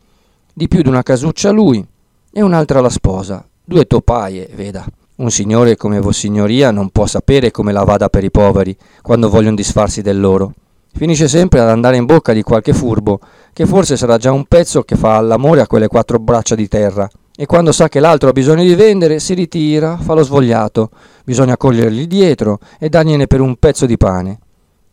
Di 0.53 0.69
più 0.69 0.83
di 0.83 0.89
una 0.89 1.03
casuccia 1.03 1.51
lui 1.51 1.85
e 2.33 2.43
un'altra 2.43 2.79
alla 2.81 2.91
sposa, 2.91 3.47
Due 3.65 3.87
topaie, 3.87 4.51
veda. 4.55 4.85
Un 5.17 5.31
signore 5.31 5.77
come 5.77 6.01
Vossignoria 6.01 6.73
non 6.73 6.91
può 6.91 7.07
sapere 7.07 7.53
come 7.53 7.71
la 7.71 7.85
vada 7.85 8.09
per 8.09 8.25
i 8.25 8.31
poveri 8.31 8.77
quando 9.01 9.31
vogliono 9.31 9.55
disfarsi 9.55 10.03
del 10.03 10.19
loro. 10.19 10.53
Finisce 10.95 11.29
sempre 11.29 11.61
ad 11.61 11.69
andare 11.69 11.97
in 11.97 12.05
bocca 12.05 12.33
di 12.33 12.43
qualche 12.43 12.73
furbo, 12.73 13.21
che 13.53 13.67
forse 13.67 13.97
sarà 13.97 14.19
già 14.19 14.33
un 14.33 14.45
pezzo 14.47 14.83
che 14.83 14.97
fa 14.97 15.17
all'amore 15.17 15.61
a 15.61 15.67
quelle 15.67 15.89
quattro 15.89 16.19
braccia 16.19 16.55
di 16.55 16.69
terra. 16.69 17.09
E 17.35 17.47
quando 17.47 17.73
sa 17.73 17.89
che 17.89 18.01
l'altro 18.01 18.29
ha 18.29 18.33
bisogno 18.33 18.63
di 18.63 18.75
vendere, 18.75 19.19
si 19.19 19.35
ritira, 19.35 19.97
fa 19.97 20.15
lo 20.15 20.23
svogliato. 20.23 20.91
Bisogna 21.25 21.57
cogliergli 21.57 22.07
dietro 22.07 22.59
e 22.79 22.89
dargliene 22.89 23.27
per 23.27 23.41
un 23.41 23.57
pezzo 23.57 23.87
di 23.87 23.97
pane. 23.97 24.39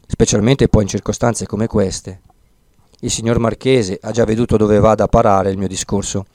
Specialmente 0.07 0.67
poi 0.67 0.83
in 0.83 0.87
circostanze 0.87 1.45
come 1.45 1.67
queste. 1.67 2.21
Il 3.01 3.11
signor 3.11 3.39
Marchese 3.39 3.99
ha 4.01 4.11
già 4.11 4.23
veduto 4.23 4.57
dove 4.57 4.79
vada 4.79 5.03
a 5.03 5.07
parare 5.07 5.51
il 5.51 5.57
mio 5.57 5.67
discorso 5.67 6.25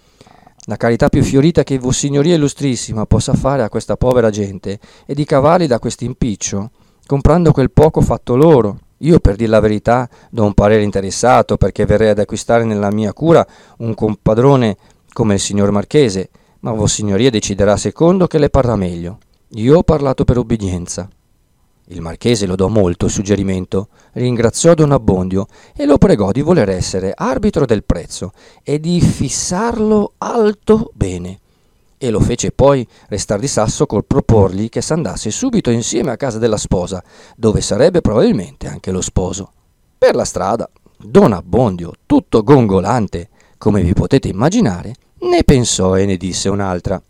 la 0.67 0.79
carità 0.79 1.11
più 1.11 1.23
fiorita 1.23 1.63
che 1.63 1.79
Vossignoria 1.79 2.37
Illustrissima 2.37 3.05
possa 3.05 3.35
fare 3.35 3.63
a 3.63 3.69
questa 3.69 3.99
povera 3.99 4.31
gente 4.31 4.79
è 5.05 5.13
di 5.13 5.27
cavarli 5.27 5.67
da 5.67 5.79
quest'impiccio, 5.79 6.71
comprando 7.07 7.53
quel 7.53 7.71
poco 7.71 8.01
fatto 8.01 8.35
loro. 8.35 8.79
Io, 8.99 9.19
per 9.21 9.37
dir 9.37 9.49
la 9.49 9.61
verità, 9.61 10.09
do 10.31 10.45
un 10.45 10.55
parere 10.55 10.83
interessato 10.83 11.57
perché 11.57 11.85
verrei 11.85 12.11
ad 12.11 12.19
acquistare 12.19 12.65
nella 12.65 12.91
mia 12.91 13.13
cura 13.13 13.47
un 13.79 13.95
compadrone 13.95 14.77
come 15.13 15.35
il 15.35 15.41
signor 15.41 15.71
Marchese, 15.71 16.31
ma 16.61 16.73
Vossignoria 16.73 17.31
deciderà 17.31 17.77
secondo 17.77 18.27
che 18.27 18.39
le 18.39 18.51
parrà 18.51 18.77
meglio. 18.77 19.19
Io 19.57 19.79
ho 19.79 19.83
parlato 19.83 20.25
per 20.25 20.39
obbedienza. 20.39 21.09
Il 21.89 22.01
marchese 22.01 22.47
lodò 22.47 22.69
molto 22.69 23.05
il 23.05 23.11
suggerimento, 23.11 23.89
ringraziò 24.13 24.73
Don 24.73 24.93
Abbondio 24.93 25.47
e 25.77 25.85
lo 25.85 25.99
pregò 25.99 26.33
di 26.33 26.41
voler 26.41 26.71
essere 26.71 27.13
arbitro 27.15 27.67
del 27.67 27.85
prezzo 27.85 28.33
e 28.63 28.81
di 28.81 29.01
fissarlo 29.03 30.15
alto 30.17 30.91
bene. 30.95 31.41
E 31.97 32.11
lo 32.11 32.21
fece 32.21 32.51
poi 32.51 32.87
restar 33.09 33.39
di 33.39 33.49
sasso 33.49 33.87
col 33.87 34.05
proporgli 34.05 34.69
che 34.69 34.81
s'andasse 34.81 35.31
subito 35.31 35.71
insieme 35.71 36.11
a 36.11 36.17
casa 36.17 36.39
della 36.39 36.57
sposa, 36.57 37.03
dove 37.37 37.61
sarebbe 37.61 38.01
probabilmente 38.01 38.67
anche 38.67 38.91
lo 38.91 39.01
sposo. 39.01 39.51
Per 39.97 40.15
la 40.15 40.25
strada, 40.25 40.69
Don 40.99 41.33
Abbondio, 41.33 41.93
tutto 42.07 42.43
gongolante, 42.43 43.29
come 43.59 43.83
vi 43.83 43.93
potete 43.93 44.29
immaginare, 44.29 44.95
ne 45.21 45.45
pensò 45.45 45.97
e 45.97 46.05
ne 46.05 46.17
disse 46.17 46.49
un'altra. 46.49 47.01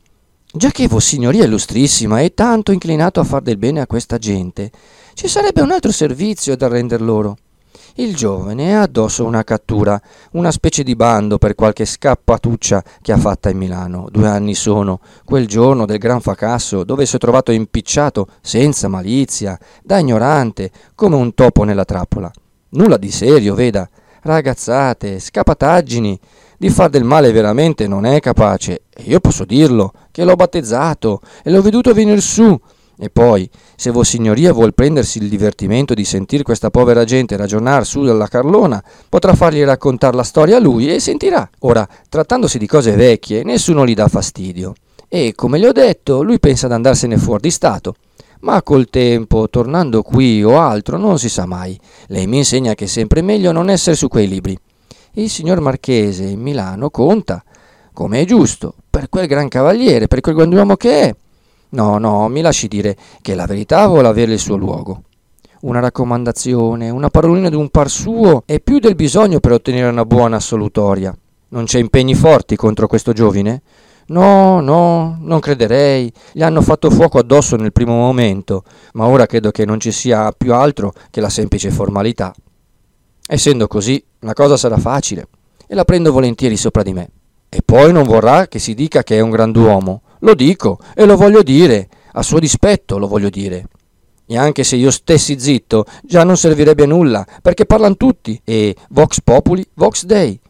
Già 0.57 0.71
che 0.71 0.87
Vossignoria 0.87 1.45
Illustrissima 1.45 2.21
è 2.21 2.33
tanto 2.33 2.71
inclinato 2.71 3.19
a 3.19 3.25
far 3.25 3.43
del 3.43 3.57
bene 3.57 3.81
a 3.81 3.87
questa 3.87 4.19
gente, 4.19 4.71
ci 5.15 5.27
sarebbe 5.27 5.63
un 5.63 5.73
altro 5.73 5.91
servizio 5.91 6.57
da 6.57 6.69
render 6.69 7.03
loro. 7.03 7.37
Il 7.97 8.17
giovane 8.17 8.75
ha 8.75 8.83
addosso 8.83 9.25
una 9.25 9.45
cattura, 9.45 10.01
una 10.33 10.51
specie 10.51 10.83
di 10.83 10.97
bando 10.97 11.39
per 11.39 11.55
qualche 11.55 11.85
scappatuccia 11.85 12.83
che 13.01 13.13
ha 13.13 13.17
fatta 13.17 13.51
in 13.51 13.57
Milano. 13.57 14.09
Due 14.11 14.27
anni 14.27 14.55
sono, 14.55 14.99
quel 15.25 15.47
giorno 15.47 15.87
del 15.87 15.99
gran 15.99 16.21
fracasso, 16.21 16.83
dove 16.83 17.07
si 17.07 17.15
è 17.15 17.19
trovato 17.21 17.53
impicciato, 17.53 18.27
senza 18.41 18.89
malizia, 18.89 19.57
da 19.81 19.99
ignorante, 19.99 20.73
come 20.97 21.15
un 21.15 21.35
topo 21.35 21.63
nella 21.63 21.85
trappola. 21.85 22.33
Nulla 22.71 22.97
di 22.97 23.13
serio, 23.13 23.55
veda. 23.55 23.89
Ragazzate, 24.23 25.21
scapataggini. 25.21 26.19
Di 26.59 26.71
far 26.71 26.91
del 26.91 27.05
male 27.05 27.31
veramente 27.31 27.87
non 27.87 28.07
è 28.07 28.19
capace. 28.19 28.83
E 28.93 29.05
io 29.05 29.21
posso 29.21 29.45
dirlo, 29.45 29.93
che 30.11 30.25
l'ho 30.25 30.35
battezzato 30.35 31.21
e 31.45 31.51
l'ho 31.53 31.63
veduto 31.63 31.95
venir 31.95 32.21
su 32.21 32.61
e 32.97 33.11
poi, 33.11 33.49
se 33.75 33.91
Vossignoria 33.91 34.53
vuol 34.53 34.73
prendersi 34.73 35.19
il 35.19 35.29
divertimento 35.29 35.95
di 35.95 36.05
sentir 36.05 36.43
questa 36.43 36.71
povera 36.71 37.05
gente 37.05 37.37
ragionar 37.37 37.85
su 37.85 38.05
dalla 38.05 38.29
Carlona, 38.29 38.83
potrà 39.09 39.35
fargli 39.35 39.63
raccontare 39.65 40.17
la 40.17 40.23
storia 40.23 40.57
a 40.57 40.61
lui 40.61 40.93
e 40.93 41.01
sentirà. 41.01 41.49
Ora, 41.61 41.87
trattandosi 42.09 42.59
di 42.59 42.67
cose 42.67 42.93
vecchie, 42.93 43.43
nessuno 43.43 43.85
gli 43.85 43.95
dà 43.95 44.07
fastidio. 44.07 44.75
E, 45.09 45.33
come 45.35 45.59
gli 45.59 45.65
ho 45.65 45.73
detto, 45.73 46.23
lui 46.23 46.39
pensa 46.39 46.67
ad 46.67 46.73
andarsene 46.73 47.19
fuori 47.19 47.43
di 47.43 47.51
Stato. 47.51 47.95
Ma 48.41 48.63
col 48.63 48.89
tempo, 48.91 49.49
tornando 49.49 50.03
qui 50.03 50.45
o 50.45 50.61
altro, 50.61 50.97
non 50.97 51.19
si 51.19 51.29
sa 51.29 51.47
mai. 51.47 51.79
Lei 52.09 52.27
mi 52.27 52.39
insegna 52.39 52.75
che 52.75 52.85
è 52.85 52.89
sempre 52.89 53.23
meglio 53.23 53.51
non 53.53 53.71
essere 53.71 53.97
su 53.97 54.09
quei 54.09 54.29
libri. 54.29 54.57
Il 55.13 55.31
signor 55.31 55.61
Marchese 55.61 56.25
in 56.25 56.41
Milano 56.41 56.91
conta, 56.91 57.43
come 57.93 58.21
è 58.21 58.25
giusto, 58.25 58.75
per 58.91 59.09
quel 59.09 59.27
gran 59.27 59.49
cavaliere, 59.49 60.09
per 60.09 60.21
quel 60.21 60.35
grand'uomo 60.35 60.77
che 60.77 61.01
è 61.01 61.15
No, 61.75 61.99
no, 61.99 62.29
mi 62.29 62.41
lasci 62.41 62.69
dire 62.69 62.97
che 63.21 63.35
la 63.35 63.47
verità 63.47 63.89
vuole 63.89 64.07
avere 64.07 64.33
il 64.33 64.39
suo 64.39 64.55
luogo. 64.55 65.03
Una 65.63 65.81
raccomandazione, 65.81 66.89
una 66.89 67.11
parolina 67.11 67.49
di 67.49 67.57
un 67.57 67.69
par 67.69 67.91
suo 67.91 68.45
è 68.47 68.61
più 68.61 68.79
del 68.79 68.95
bisogno 68.95 69.41
per 69.41 69.51
ottenere 69.51 69.89
una 69.89 70.05
buona 70.05 70.37
assolutoria. 70.37 71.13
Non 71.49 71.65
c'è 71.65 71.81
impegni 71.81 72.15
forti 72.15 72.55
contro 72.55 72.87
questo 72.87 73.13
giovine? 73.13 73.63
No, 74.07 74.61
no, 74.61 75.19
non 75.21 75.41
crederei. 75.41 76.13
Gli 76.33 76.43
hanno 76.45 76.63
fatto 76.63 76.91
fuoco 76.91 77.19
addosso 77.19 77.57
nel 77.57 77.73
primo 77.73 77.95
momento, 77.95 78.63
ma 78.93 79.07
ora 79.07 79.27
credo 79.27 79.51
che 79.51 79.65
non 79.65 79.81
ci 79.81 79.91
sia 79.91 80.31
più 80.31 80.55
altro 80.55 80.93
che 81.11 81.21
la 81.21 81.31
semplice 81.31 81.73
formalità. 81.73 82.33
Essendo 83.27 83.67
così, 83.67 84.01
la 84.21 84.33
cosa 84.33 84.57
sarà 84.57 84.77
facile 84.77 85.27
e 85.67 85.75
la 85.75 85.85
prendo 85.85 86.13
volentieri 86.13 86.57
sopra 86.57 86.85
di 86.85 86.93
me. 86.93 87.09
E 87.49 87.63
poi 87.65 87.91
non 87.93 88.05
vorrà 88.05 88.47
che 88.47 88.61
si 88.61 88.75
dica 88.75 89.03
che 89.03 89.17
è 89.17 89.21
un 89.21 89.31
grand'uomo. 89.31 90.03
Lo 90.25 90.35
dico 90.35 90.79
e 90.95 91.05
lo 91.05 91.17
voglio 91.17 91.43
dire, 91.43 91.87
a 92.13 92.23
suo 92.23 92.39
dispetto 92.39 92.97
lo 92.97 93.07
voglio 93.07 93.29
dire. 93.29 93.67
E 94.27 94.39
anche 94.39 94.65
se 94.65 94.77
io 94.77 94.91
stessi 94.91 95.39
zitto, 95.39 95.85
già 96.03 96.25
non 96.25 96.39
servirebbe 96.39 96.85
a 96.85 96.87
nulla, 96.87 97.27
perché 97.43 97.67
parlano 97.67 97.97
tutti, 97.97 98.41
e 98.43 98.75
Vox 98.89 99.21
Populi, 99.23 99.63
Vox 99.75 100.05
Dei. 100.07 100.41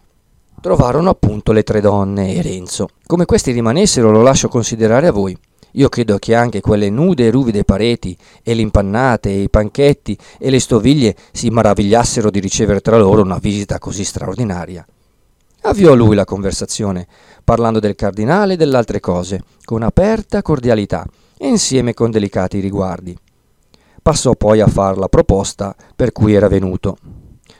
Trovarono 0.61 1.11
appunto 1.11 1.51
le 1.51 1.65
tre 1.65 1.81
donne 1.81 2.37
e 2.37 2.43
Renzo. 2.43 2.89
Come 3.05 3.25
questi 3.25 3.51
rimanessero 3.51 4.13
lo 4.13 4.23
lascio 4.23 4.47
considerare 4.47 5.09
a 5.09 5.13
voi. 5.13 5.37
Io 5.73 5.89
credo 5.89 6.19
che 6.19 6.37
anche 6.37 6.61
quelle 6.61 6.89
nude 6.89 7.27
e 7.27 7.31
ruvide 7.33 7.65
pareti, 7.65 8.17
e 8.45 8.55
le 8.55 8.63
impannate, 8.63 9.31
e 9.31 9.43
i 9.43 9.51
panchetti, 9.51 10.17
e 10.39 10.51
le 10.51 10.61
stoviglie 10.61 11.17
si 11.33 11.51
maravigliassero 11.51 12.31
di 12.31 12.39
ricevere 12.39 12.81
tra 12.81 12.97
loro 12.97 13.23
una 13.23 13.39
visita 13.39 13.81
così 13.81 14.05
straordinaria. 14.05 14.87
Avviò 15.66 15.94
lui 15.94 16.14
la 16.14 16.27
conversazione, 16.27 17.07
parlando 17.42 17.81
del 17.81 17.94
cardinale 17.94 18.53
e 18.53 18.57
delle 18.57 18.77
altre 18.77 19.00
cose, 19.00 19.42
con 19.64 19.83
aperta 19.83 20.42
cordialità 20.42 21.07
e 21.38 21.48
insieme 21.48 21.94
con 21.94 22.11
delicati 22.11 22.61
riguardi. 22.61 23.16
Passò 24.03 24.35
poi 24.35 24.61
a 24.61 24.66
far 24.66 24.98
la 24.98 25.09
proposta 25.09 25.74
per 25.96 26.12
cui 26.12 26.35
era 26.35 26.48
venuto. 26.48 26.98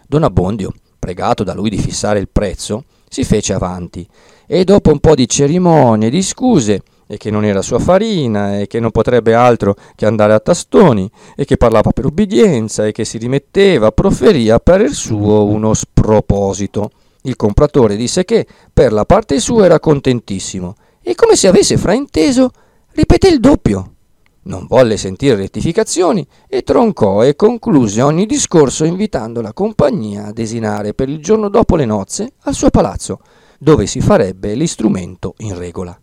Don 0.07 0.23
Abbondio, 0.23 0.75
pregato 0.99 1.45
da 1.45 1.55
lui 1.55 1.71
di 1.71 1.79
fissare 1.79 2.19
il 2.19 2.29
prezzo, 2.31 2.85
si 3.09 3.25
fece 3.25 3.55
avanti 3.55 4.07
e 4.47 4.65
dopo 4.65 4.91
un 4.91 4.99
po' 4.99 5.15
di 5.15 5.27
cerimonie 5.27 6.11
di 6.11 6.21
scuse, 6.21 6.83
e 7.07 7.17
che 7.17 7.31
non 7.31 7.47
era 7.47 7.63
sua 7.63 7.79
farina, 7.79 8.59
e 8.61 8.67
che 8.67 8.81
non 8.81 8.91
potrebbe 8.91 9.33
altro 9.33 9.77
che 9.95 10.05
andare 10.05 10.35
a 10.35 10.41
tastoni, 10.41 11.11
e 11.35 11.47
che 11.47 11.57
parlava 11.57 11.91
per 11.93 12.05
ubbidienza, 12.05 12.85
e 12.85 12.93
che 12.93 13.07
si 13.07 13.17
rimetteva, 13.17 13.93
proferì 13.93 14.51
a 14.51 14.59
parer 14.59 14.93
suo 14.93 15.47
uno 15.47 15.73
sproposito 15.73 16.91
il 17.27 17.37
compratore 17.37 17.97
disse 17.97 18.25
che 18.25 18.47
per 18.73 18.93
la 18.93 19.05
parte 19.05 19.41
sua 19.41 19.65
era 19.65 19.81
contentissimo 19.81 20.75
e 21.03 21.15
come 21.15 21.37
se 21.37 21.49
avesse 21.49 21.77
frainteso 21.77 22.51
ripeté 22.93 23.29
il 23.29 23.41
doppio. 23.41 23.93
Non 24.47 24.67
volle 24.67 24.99
sentire 24.99 25.37
rettificazioni 25.37 26.27
e 26.47 26.63
troncò 26.63 27.23
e 27.23 27.35
concluse 27.35 28.03
ogni 28.03 28.27
discorso 28.27 28.85
invitando 28.85 29.41
la 29.41 29.55
compagnia 29.55 30.27
a 30.27 30.33
desinare 30.33 30.93
per 30.93 31.09
il 31.09 31.23
giorno 31.23 31.49
dopo 31.49 31.77
le 31.77 31.87
nozze 31.87 32.33
al 32.43 32.55
suo 32.55 32.69
palazzo, 32.69 33.21
dove 33.59 33.87
si 33.87 34.01
farebbe 34.01 34.55
l'istrumento 34.55 35.35
in 35.39 35.57
regola. 35.57 35.99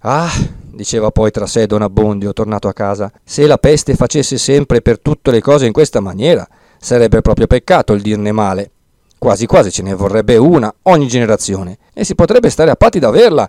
Ah, 0.00 0.30
diceva 0.70 1.10
poi 1.10 1.32
tra 1.32 1.46
sé 1.46 1.66
Don 1.66 1.82
Abbondio, 1.82 2.32
tornato 2.32 2.68
a 2.68 2.72
casa, 2.72 3.10
se 3.24 3.44
la 3.44 3.58
peste 3.58 3.96
facesse 3.96 4.38
sempre 4.38 4.80
per 4.80 5.00
tutte 5.00 5.32
le 5.32 5.40
cose 5.40 5.66
in 5.66 5.72
questa 5.72 5.98
maniera, 5.98 6.46
sarebbe 6.78 7.22
proprio 7.22 7.48
peccato 7.48 7.92
il 7.92 8.02
dirne 8.02 8.30
male. 8.30 8.70
Quasi 9.18 9.46
quasi 9.46 9.70
ce 9.70 9.82
ne 9.82 9.94
vorrebbe 9.94 10.36
una 10.36 10.72
ogni 10.82 11.08
generazione 11.08 11.78
e 11.92 12.04
si 12.04 12.14
potrebbe 12.14 12.50
stare 12.50 12.70
a 12.70 12.76
patti 12.76 12.98
d'averla, 12.98 13.48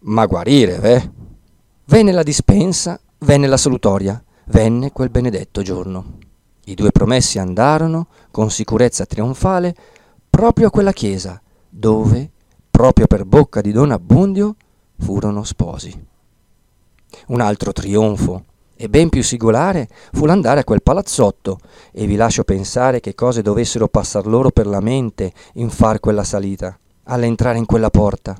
ma 0.00 0.26
guarire, 0.26 0.80
eh? 0.82 1.10
Venne 1.86 2.12
la 2.12 2.22
dispensa, 2.22 3.00
venne 3.18 3.46
la 3.46 3.56
salutoria, 3.56 4.22
venne 4.46 4.92
quel 4.92 5.10
benedetto 5.10 5.62
giorno. 5.62 6.18
I 6.66 6.74
due 6.74 6.90
promessi 6.90 7.38
andarono 7.38 8.08
con 8.30 8.50
sicurezza 8.50 9.06
trionfale 9.06 9.74
proprio 10.28 10.66
a 10.66 10.70
quella 10.70 10.92
chiesa, 10.92 11.40
dove, 11.68 12.30
proprio 12.70 13.06
per 13.06 13.24
bocca 13.24 13.60
di 13.60 13.72
Don 13.72 13.92
Abbondio, 13.92 14.56
furono 14.98 15.44
sposi. 15.44 16.06
Un 17.28 17.40
altro 17.40 17.72
trionfo 17.72 18.44
e 18.76 18.88
ben 18.88 19.08
più 19.08 19.22
singolare 19.22 19.88
fu 20.12 20.26
l'andare 20.26 20.60
a 20.60 20.64
quel 20.64 20.82
palazzotto, 20.82 21.58
e 21.92 22.06
vi 22.06 22.16
lascio 22.16 22.44
pensare 22.44 23.00
che 23.00 23.14
cose 23.14 23.42
dovessero 23.42 23.88
passar 23.88 24.26
loro 24.26 24.50
per 24.50 24.66
la 24.66 24.80
mente 24.80 25.32
in 25.54 25.70
far 25.70 25.98
quella 26.00 26.24
salita, 26.24 26.78
all'entrare 27.04 27.58
in 27.58 27.66
quella 27.66 27.90
porta, 27.90 28.36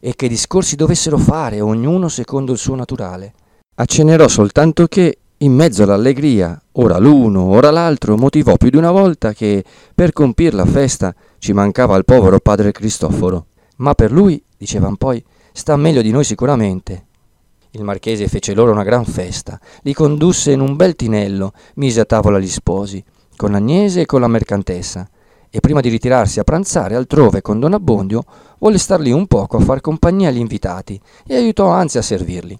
e 0.00 0.14
che 0.16 0.28
discorsi 0.28 0.76
dovessero 0.76 1.18
fare, 1.18 1.60
ognuno 1.60 2.08
secondo 2.08 2.52
il 2.52 2.58
suo 2.58 2.74
naturale. 2.74 3.34
Accenerò 3.76 4.26
soltanto 4.26 4.86
che, 4.86 5.18
in 5.38 5.52
mezzo 5.52 5.82
all'allegria, 5.82 6.60
ora 6.72 6.98
l'uno, 6.98 7.44
ora 7.44 7.70
l'altro, 7.70 8.16
motivò 8.16 8.56
più 8.56 8.70
di 8.70 8.76
una 8.76 8.90
volta 8.90 9.32
che, 9.32 9.64
per 9.94 10.12
compir 10.12 10.54
la 10.54 10.64
festa, 10.64 11.14
ci 11.38 11.52
mancava 11.52 11.96
il 11.96 12.04
povero 12.04 12.40
padre 12.40 12.72
Cristoforo. 12.72 13.46
Ma 13.76 13.94
per 13.94 14.10
lui, 14.10 14.42
dicevan 14.56 14.96
poi, 14.96 15.24
sta 15.52 15.76
meglio 15.76 16.02
di 16.02 16.10
noi 16.10 16.24
sicuramente, 16.24 17.06
il 17.72 17.84
marchese 17.84 18.28
fece 18.28 18.54
loro 18.54 18.72
una 18.72 18.82
gran 18.82 19.04
festa, 19.04 19.60
li 19.82 19.92
condusse 19.92 20.52
in 20.52 20.60
un 20.60 20.76
bel 20.76 20.96
tinello, 20.96 21.52
mise 21.74 22.00
a 22.00 22.04
tavola 22.04 22.38
gli 22.38 22.48
sposi, 22.48 23.02
con 23.36 23.54
Agnese 23.54 24.02
e 24.02 24.06
con 24.06 24.20
la 24.20 24.28
mercantessa, 24.28 25.08
e 25.50 25.60
prima 25.60 25.80
di 25.80 25.88
ritirarsi 25.88 26.40
a 26.40 26.44
pranzare 26.44 26.94
altrove 26.94 27.40
con 27.40 27.60
Don 27.60 27.74
Abbondio, 27.74 28.24
volle 28.58 28.78
star 28.78 29.00
lì 29.00 29.12
un 29.12 29.26
poco 29.26 29.56
a 29.56 29.60
far 29.60 29.80
compagnia 29.80 30.28
agli 30.28 30.38
invitati 30.38 31.00
e 31.26 31.36
aiutò 31.36 31.68
anzi 31.70 31.98
a 31.98 32.02
servirli. 32.02 32.58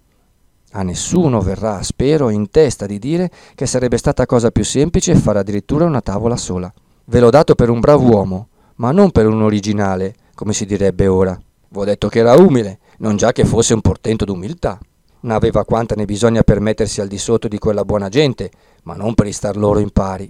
A 0.73 0.83
nessuno 0.83 1.41
verrà, 1.41 1.81
spero, 1.81 2.29
in 2.29 2.51
testa 2.51 2.85
di 2.85 2.99
dire 2.99 3.31
che 3.55 3.65
sarebbe 3.65 3.97
stata 3.97 4.25
cosa 4.25 4.51
più 4.51 4.63
semplice 4.63 5.15
fare 5.15 5.39
addirittura 5.39 5.85
una 5.85 6.01
tavola 6.01 6.35
sola. 6.35 6.71
Ve 7.05 7.19
l'ho 7.19 7.31
dato 7.31 7.55
per 7.55 7.69
un 7.69 7.79
bravo 7.79 8.07
uomo, 8.07 8.47
ma 8.75 8.91
non 8.91 9.09
per 9.09 9.25
un 9.25 9.41
originale, 9.41 10.13
come 10.35 10.53
si 10.53 10.65
direbbe 10.65 11.07
ora. 11.07 11.39
V'ho 11.69 11.85
detto 11.85 12.07
che 12.07 12.19
era 12.19 12.35
umile, 12.35 12.79
non 12.99 13.17
già 13.17 13.31
che 13.31 13.45
fosse 13.45 13.73
un 13.73 13.81
portento 13.81 14.25
d'umiltà. 14.25 14.79
N'aveva 15.21 15.65
quanta 15.65 15.95
ne 15.95 16.05
bisogna 16.05 16.43
per 16.43 16.59
mettersi 16.59 17.01
al 17.01 17.07
di 17.07 17.17
sotto 17.17 17.47
di 17.47 17.57
quella 17.57 17.83
buona 17.83 18.09
gente, 18.09 18.51
ma 18.83 18.95
non 18.95 19.13
per 19.13 19.27
istar 19.27 19.57
loro 19.57 19.79
in 19.79 19.91
pari. 19.91 20.29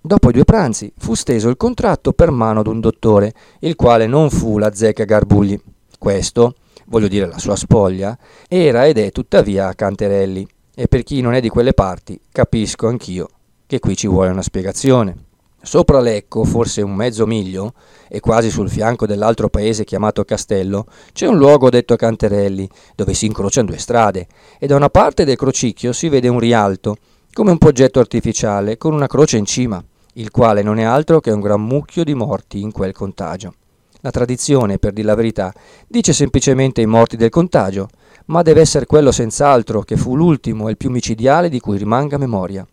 Dopo 0.00 0.30
i 0.30 0.32
due 0.32 0.44
pranzi 0.44 0.92
fu 0.96 1.14
steso 1.14 1.48
il 1.48 1.56
contratto 1.56 2.12
per 2.12 2.30
mano 2.30 2.62
d'un 2.62 2.80
dottore, 2.80 3.34
il 3.60 3.74
quale 3.74 4.06
non 4.06 4.30
fu 4.30 4.58
la 4.58 4.72
zecca 4.72 5.04
Garbugli. 5.04 5.60
Questo, 5.98 6.54
voglio 6.86 7.08
dire 7.08 7.26
la 7.26 7.38
sua 7.38 7.56
spoglia, 7.56 8.16
era 8.48 8.86
ed 8.86 8.98
è 8.98 9.10
tuttavia 9.10 9.68
a 9.68 9.74
Canterelli, 9.74 10.46
e 10.74 10.88
per 10.88 11.02
chi 11.02 11.20
non 11.20 11.34
è 11.34 11.40
di 11.40 11.48
quelle 11.48 11.74
parti 11.74 12.18
capisco 12.30 12.86
anch'io 12.86 13.28
che 13.66 13.78
qui 13.78 13.96
ci 13.96 14.08
vuole 14.08 14.30
una 14.30 14.42
spiegazione. 14.42 15.29
Sopra 15.62 16.00
Lecco, 16.00 16.44
forse 16.44 16.80
un 16.80 16.94
mezzo 16.94 17.26
miglio, 17.26 17.74
e 18.08 18.20
quasi 18.20 18.50
sul 18.50 18.70
fianco 18.70 19.06
dell'altro 19.06 19.50
paese 19.50 19.84
chiamato 19.84 20.24
Castello, 20.24 20.86
c'è 21.12 21.26
un 21.26 21.36
luogo 21.36 21.68
detto 21.68 21.96
Canterelli, 21.96 22.66
dove 22.94 23.12
si 23.12 23.26
incrociano 23.26 23.68
due 23.68 23.76
strade, 23.76 24.26
e 24.58 24.66
da 24.66 24.76
una 24.76 24.88
parte 24.88 25.24
del 25.24 25.36
crocicchio 25.36 25.92
si 25.92 26.08
vede 26.08 26.28
un 26.28 26.38
rialto, 26.38 26.96
come 27.34 27.50
un 27.50 27.58
poggetto 27.58 28.00
artificiale, 28.00 28.78
con 28.78 28.94
una 28.94 29.06
croce 29.06 29.36
in 29.36 29.44
cima, 29.44 29.84
il 30.14 30.30
quale 30.30 30.62
non 30.62 30.78
è 30.78 30.82
altro 30.82 31.20
che 31.20 31.30
un 31.30 31.40
gran 31.40 31.62
mucchio 31.62 32.04
di 32.04 32.14
morti 32.14 32.62
in 32.62 32.72
quel 32.72 32.94
contagio. 32.94 33.52
La 34.00 34.10
tradizione, 34.10 34.78
per 34.78 34.94
dir 34.94 35.04
la 35.04 35.14
verità, 35.14 35.52
dice 35.86 36.14
semplicemente 36.14 36.80
i 36.80 36.86
morti 36.86 37.18
del 37.18 37.28
contagio, 37.28 37.88
ma 38.26 38.40
deve 38.40 38.62
essere 38.62 38.86
quello 38.86 39.12
senz'altro 39.12 39.82
che 39.82 39.98
fu 39.98 40.16
l'ultimo 40.16 40.68
e 40.68 40.70
il 40.70 40.76
più 40.78 40.88
micidiale 40.88 41.50
di 41.50 41.60
cui 41.60 41.76
rimanga 41.76 42.16
memoria. 42.16 42.66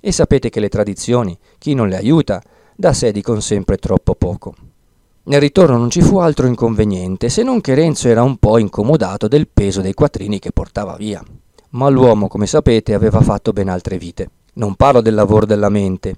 E 0.00 0.12
sapete 0.12 0.48
che 0.48 0.60
le 0.60 0.68
tradizioni, 0.68 1.38
chi 1.58 1.74
non 1.74 1.88
le 1.88 1.96
aiuta, 1.96 2.42
da 2.74 2.92
sé 2.92 3.12
dicono 3.12 3.40
sempre 3.40 3.76
troppo 3.76 4.14
poco. 4.14 4.54
Nel 5.24 5.40
ritorno 5.40 5.76
non 5.76 5.90
ci 5.90 6.00
fu 6.00 6.16
altro 6.16 6.46
inconveniente 6.46 7.28
se 7.28 7.42
non 7.42 7.60
che 7.60 7.74
Renzo 7.74 8.08
era 8.08 8.22
un 8.22 8.38
po' 8.38 8.56
incomodato 8.56 9.28
del 9.28 9.46
peso 9.46 9.82
dei 9.82 9.92
quattrini 9.92 10.38
che 10.38 10.50
portava 10.50 10.96
via. 10.96 11.22
Ma 11.70 11.88
l'uomo, 11.88 12.26
come 12.26 12.46
sapete, 12.46 12.94
aveva 12.94 13.20
fatto 13.20 13.52
ben 13.52 13.68
altre 13.68 13.98
vite. 13.98 14.30
Non 14.54 14.74
parlo 14.74 15.02
del 15.02 15.14
lavoro 15.14 15.44
della 15.46 15.68
mente, 15.68 16.16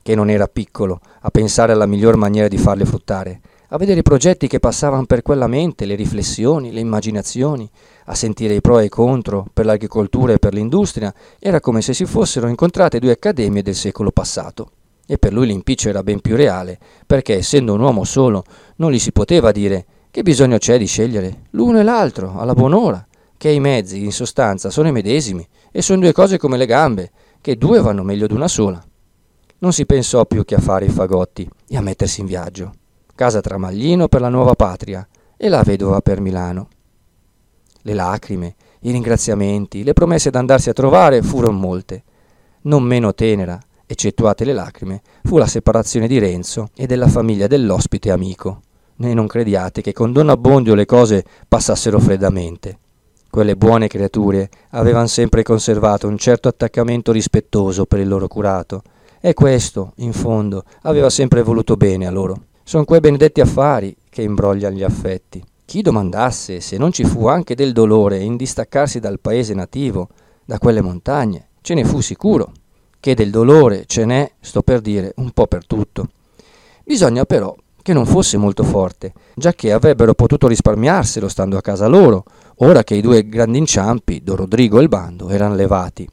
che 0.00 0.14
non 0.14 0.30
era 0.30 0.46
piccolo, 0.46 1.00
a 1.20 1.30
pensare 1.30 1.72
alla 1.72 1.86
miglior 1.86 2.16
maniera 2.16 2.46
di 2.46 2.56
farli 2.56 2.84
fruttare, 2.84 3.40
a 3.74 3.76
vedere 3.76 4.00
i 4.00 4.04
progetti 4.04 4.46
che 4.46 4.60
passavano 4.60 5.04
per 5.04 5.22
quella 5.22 5.48
mente, 5.48 5.84
le 5.84 5.96
riflessioni, 5.96 6.70
le 6.70 6.78
immaginazioni, 6.78 7.68
a 8.04 8.14
sentire 8.14 8.54
i 8.54 8.60
pro 8.60 8.78
e 8.78 8.84
i 8.84 8.88
contro 8.88 9.46
per 9.52 9.64
l'agricoltura 9.64 10.32
e 10.32 10.38
per 10.38 10.54
l'industria, 10.54 11.12
era 11.40 11.58
come 11.58 11.82
se 11.82 11.92
si 11.92 12.04
fossero 12.04 12.46
incontrate 12.46 13.00
due 13.00 13.10
accademie 13.10 13.62
del 13.62 13.74
secolo 13.74 14.12
passato. 14.12 14.70
E 15.04 15.18
per 15.18 15.32
lui 15.32 15.48
l'impiccio 15.48 15.88
era 15.88 16.04
ben 16.04 16.20
più 16.20 16.36
reale, 16.36 16.78
perché 17.04 17.34
essendo 17.34 17.74
un 17.74 17.80
uomo 17.80 18.04
solo, 18.04 18.44
non 18.76 18.92
gli 18.92 18.98
si 19.00 19.10
poteva 19.10 19.50
dire 19.50 19.84
che 20.12 20.22
bisogno 20.22 20.58
c'è 20.58 20.78
di 20.78 20.86
scegliere 20.86 21.46
l'uno 21.50 21.80
e 21.80 21.82
l'altro 21.82 22.38
alla 22.38 22.54
buon'ora, 22.54 23.04
che 23.36 23.50
i 23.50 23.58
mezzi, 23.58 24.04
in 24.04 24.12
sostanza, 24.12 24.70
sono 24.70 24.86
i 24.86 24.92
medesimi, 24.92 25.44
e 25.72 25.82
sono 25.82 25.98
due 25.98 26.12
cose 26.12 26.38
come 26.38 26.56
le 26.58 26.66
gambe, 26.66 27.10
che 27.40 27.56
due 27.56 27.80
vanno 27.80 28.04
meglio 28.04 28.28
d'una 28.28 28.46
sola. 28.46 28.80
Non 29.58 29.72
si 29.72 29.84
pensò 29.84 30.26
più 30.26 30.44
che 30.44 30.54
a 30.54 30.60
fare 30.60 30.84
i 30.84 30.90
fagotti 30.90 31.50
e 31.66 31.76
a 31.76 31.80
mettersi 31.80 32.20
in 32.20 32.26
viaggio. 32.26 32.74
Casa 33.16 33.40
Tramaglino 33.40 34.08
per 34.08 34.20
la 34.20 34.28
nuova 34.28 34.54
patria 34.54 35.06
e 35.36 35.48
la 35.48 35.62
vedova 35.62 36.00
per 36.00 36.20
Milano. 36.20 36.68
Le 37.82 37.94
lacrime, 37.94 38.56
i 38.80 38.90
ringraziamenti, 38.90 39.84
le 39.84 39.92
promesse 39.92 40.30
d'andarsi 40.30 40.68
a 40.68 40.72
trovare 40.72 41.22
furono 41.22 41.56
molte. 41.56 42.02
Non 42.62 42.82
meno 42.82 43.14
tenera, 43.14 43.60
eccettuate 43.86 44.44
le 44.44 44.52
lacrime, 44.52 45.00
fu 45.22 45.38
la 45.38 45.46
separazione 45.46 46.08
di 46.08 46.18
Renzo 46.18 46.70
e 46.74 46.86
della 46.86 47.06
famiglia 47.06 47.46
dell'ospite 47.46 48.10
amico. 48.10 48.62
E 48.98 49.14
non 49.14 49.28
crediate 49.28 49.80
che 49.80 49.92
con 49.92 50.12
Don 50.12 50.28
Abbondio 50.28 50.74
le 50.74 50.84
cose 50.84 51.24
passassero 51.46 52.00
freddamente. 52.00 52.78
Quelle 53.30 53.56
buone 53.56 53.86
creature 53.86 54.48
avevano 54.70 55.06
sempre 55.06 55.44
conservato 55.44 56.08
un 56.08 56.18
certo 56.18 56.48
attaccamento 56.48 57.12
rispettoso 57.12 57.84
per 57.86 58.00
il 58.00 58.08
loro 58.08 58.26
curato, 58.26 58.82
e 59.20 59.34
questo, 59.34 59.92
in 59.96 60.12
fondo, 60.12 60.64
aveva 60.82 61.10
sempre 61.10 61.42
voluto 61.42 61.76
bene 61.76 62.08
a 62.08 62.10
loro. 62.10 62.46
Sono 62.66 62.86
quei 62.86 63.00
benedetti 63.00 63.42
affari 63.42 63.94
che 64.08 64.22
imbrogliano 64.22 64.74
gli 64.74 64.82
affetti. 64.82 65.44
Chi 65.66 65.82
domandasse 65.82 66.60
se 66.60 66.78
non 66.78 66.92
ci 66.92 67.04
fu 67.04 67.26
anche 67.26 67.54
del 67.54 67.72
dolore 67.72 68.18
in 68.20 68.36
distaccarsi 68.36 69.00
dal 69.00 69.20
paese 69.20 69.52
nativo, 69.52 70.08
da 70.46 70.58
quelle 70.58 70.80
montagne, 70.80 71.48
ce 71.60 71.74
ne 71.74 71.84
fu 71.84 72.00
sicuro. 72.00 72.52
Che 72.98 73.14
del 73.14 73.30
dolore 73.30 73.84
ce 73.86 74.06
n'è, 74.06 74.32
sto 74.40 74.62
per 74.62 74.80
dire, 74.80 75.12
un 75.16 75.32
po' 75.32 75.46
per 75.46 75.66
tutto. 75.66 76.08
Bisogna 76.82 77.26
però 77.26 77.54
che 77.82 77.92
non 77.92 78.06
fosse 78.06 78.38
molto 78.38 78.62
forte, 78.62 79.12
già 79.34 79.52
che 79.52 79.70
avrebbero 79.70 80.14
potuto 80.14 80.48
risparmiarselo 80.48 81.28
stando 81.28 81.58
a 81.58 81.60
casa 81.60 81.86
loro, 81.86 82.24
ora 82.56 82.82
che 82.82 82.94
i 82.94 83.02
due 83.02 83.28
grandi 83.28 83.58
inciampi, 83.58 84.22
Don 84.22 84.36
Rodrigo 84.36 84.78
e 84.78 84.82
il 84.82 84.88
bando, 84.88 85.28
erano 85.28 85.54
levati. 85.54 86.08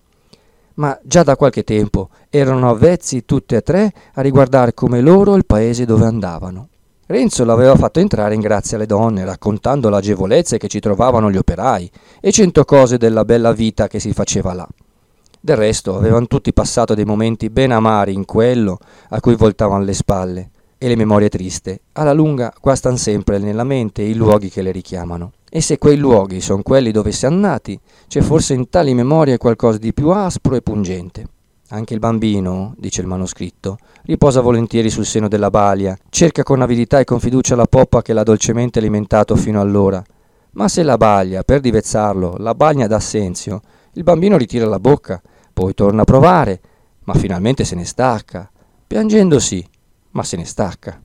Ma 0.81 0.99
già 1.03 1.21
da 1.21 1.35
qualche 1.35 1.63
tempo 1.63 2.09
erano 2.31 2.67
avvezzi 2.67 3.23
tutte 3.23 3.57
e 3.57 3.61
tre 3.61 3.93
a 4.15 4.21
riguardare 4.21 4.73
come 4.73 4.99
loro 4.99 5.35
il 5.35 5.45
paese 5.45 5.85
dove 5.85 6.05
andavano. 6.05 6.69
Renzo 7.05 7.45
l'aveva 7.45 7.75
fatto 7.75 7.99
entrare 7.99 8.33
in 8.33 8.41
grazia 8.41 8.77
alle 8.77 8.87
donne, 8.87 9.23
raccontando 9.23 9.89
l'agevolezza 9.89 10.57
che 10.57 10.67
ci 10.67 10.79
trovavano 10.79 11.29
gli 11.29 11.37
operai 11.37 11.91
e 12.19 12.31
cento 12.31 12.65
cose 12.65 12.97
della 12.97 13.23
bella 13.25 13.51
vita 13.51 13.87
che 13.87 13.99
si 13.99 14.11
faceva 14.11 14.53
là. 14.53 14.67
Del 15.39 15.55
resto 15.55 15.95
avevano 15.95 16.25
tutti 16.25 16.51
passato 16.51 16.95
dei 16.95 17.05
momenti 17.05 17.51
ben 17.51 17.69
amari 17.69 18.15
in 18.15 18.25
quello 18.25 18.79
a 19.09 19.19
cui 19.19 19.35
voltavano 19.35 19.83
le 19.83 19.93
spalle 19.93 20.49
e 20.79 20.87
le 20.87 20.95
memorie 20.95 21.29
triste, 21.29 21.81
alla 21.91 22.13
lunga 22.13 22.51
guastano 22.59 22.95
sempre 22.95 23.37
nella 23.37 23.63
mente 23.63 24.01
i 24.01 24.15
luoghi 24.15 24.49
che 24.49 24.63
le 24.63 24.71
richiamano. 24.71 25.33
E 25.53 25.59
se 25.59 25.77
quei 25.77 25.97
luoghi 25.97 26.39
sono 26.39 26.61
quelli 26.61 26.91
dove 26.91 27.11
siamo 27.11 27.35
nati, 27.37 27.77
c'è 28.07 28.21
forse 28.21 28.53
in 28.53 28.69
tali 28.69 28.93
memorie 28.93 29.35
qualcosa 29.35 29.79
di 29.79 29.93
più 29.93 30.07
aspro 30.07 30.55
e 30.55 30.61
pungente. 30.61 31.27
Anche 31.71 31.93
il 31.93 31.99
bambino, 31.99 32.73
dice 32.77 33.01
il 33.01 33.07
manoscritto, 33.07 33.77
riposa 34.03 34.39
volentieri 34.39 34.89
sul 34.89 35.05
seno 35.05 35.27
della 35.27 35.49
balia, 35.49 35.97
cerca 36.07 36.43
con 36.43 36.61
avidità 36.61 37.01
e 37.01 37.03
con 37.03 37.19
fiducia 37.19 37.57
la 37.57 37.65
poppa 37.65 38.01
che 38.01 38.13
l'ha 38.13 38.23
dolcemente 38.23 38.79
alimentato 38.79 39.35
fino 39.35 39.59
allora. 39.59 40.01
Ma 40.51 40.69
se 40.69 40.83
la 40.83 40.95
baglia, 40.95 41.43
per 41.43 41.59
divezzarlo, 41.59 42.37
la 42.37 42.55
bagna 42.55 42.87
dà 42.87 43.01
senzio, 43.01 43.59
il 43.95 44.03
bambino 44.03 44.37
ritira 44.37 44.65
la 44.65 44.79
bocca, 44.79 45.21
poi 45.51 45.73
torna 45.73 46.03
a 46.03 46.05
provare, 46.05 46.61
ma 47.03 47.13
finalmente 47.13 47.65
se 47.65 47.75
ne 47.75 47.83
stacca, 47.83 48.49
piangendo 48.87 49.37
sì, 49.37 49.61
ma 50.11 50.23
se 50.23 50.37
ne 50.37 50.45
stacca. 50.45 50.97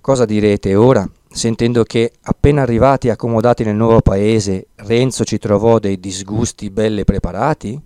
Cosa 0.00 0.24
direte 0.24 0.74
ora, 0.74 1.08
sentendo 1.34 1.82
che, 1.82 2.12
appena 2.22 2.62
arrivati 2.62 3.08
e 3.08 3.10
accomodati 3.10 3.64
nel 3.64 3.74
nuovo 3.74 4.00
paese, 4.00 4.68
Renzo 4.76 5.24
ci 5.24 5.38
trovò 5.38 5.80
dei 5.80 5.98
disgusti 5.98 6.70
belle 6.70 7.02
preparati? 7.04 7.78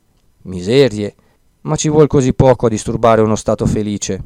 Miserie, 0.42 1.14
ma 1.62 1.74
ci 1.74 1.88
vuol 1.88 2.06
così 2.06 2.34
poco 2.34 2.66
a 2.66 2.68
disturbare 2.68 3.22
uno 3.22 3.36
stato 3.36 3.64
felice. 3.64 4.22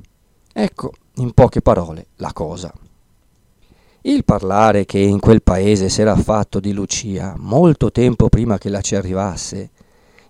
Ecco, 0.53 0.91
in 1.17 1.33
poche 1.33 1.63
parole, 1.63 2.07
la 2.17 2.33
cosa. 2.33 2.73
Il 4.03 4.25
parlare 4.25 4.85
che 4.85 4.99
in 4.99 5.21
quel 5.21 5.43
paese 5.43 5.89
s'era 5.89 6.17
fatto 6.17 6.59
di 6.59 6.73
Lucia 6.73 7.35
molto 7.39 7.93
tempo 7.93 8.29
prima 8.29 8.59
che 8.59 8.69
la 8.69 8.81
ci 8.81 8.97
arrivasse, 8.97 9.71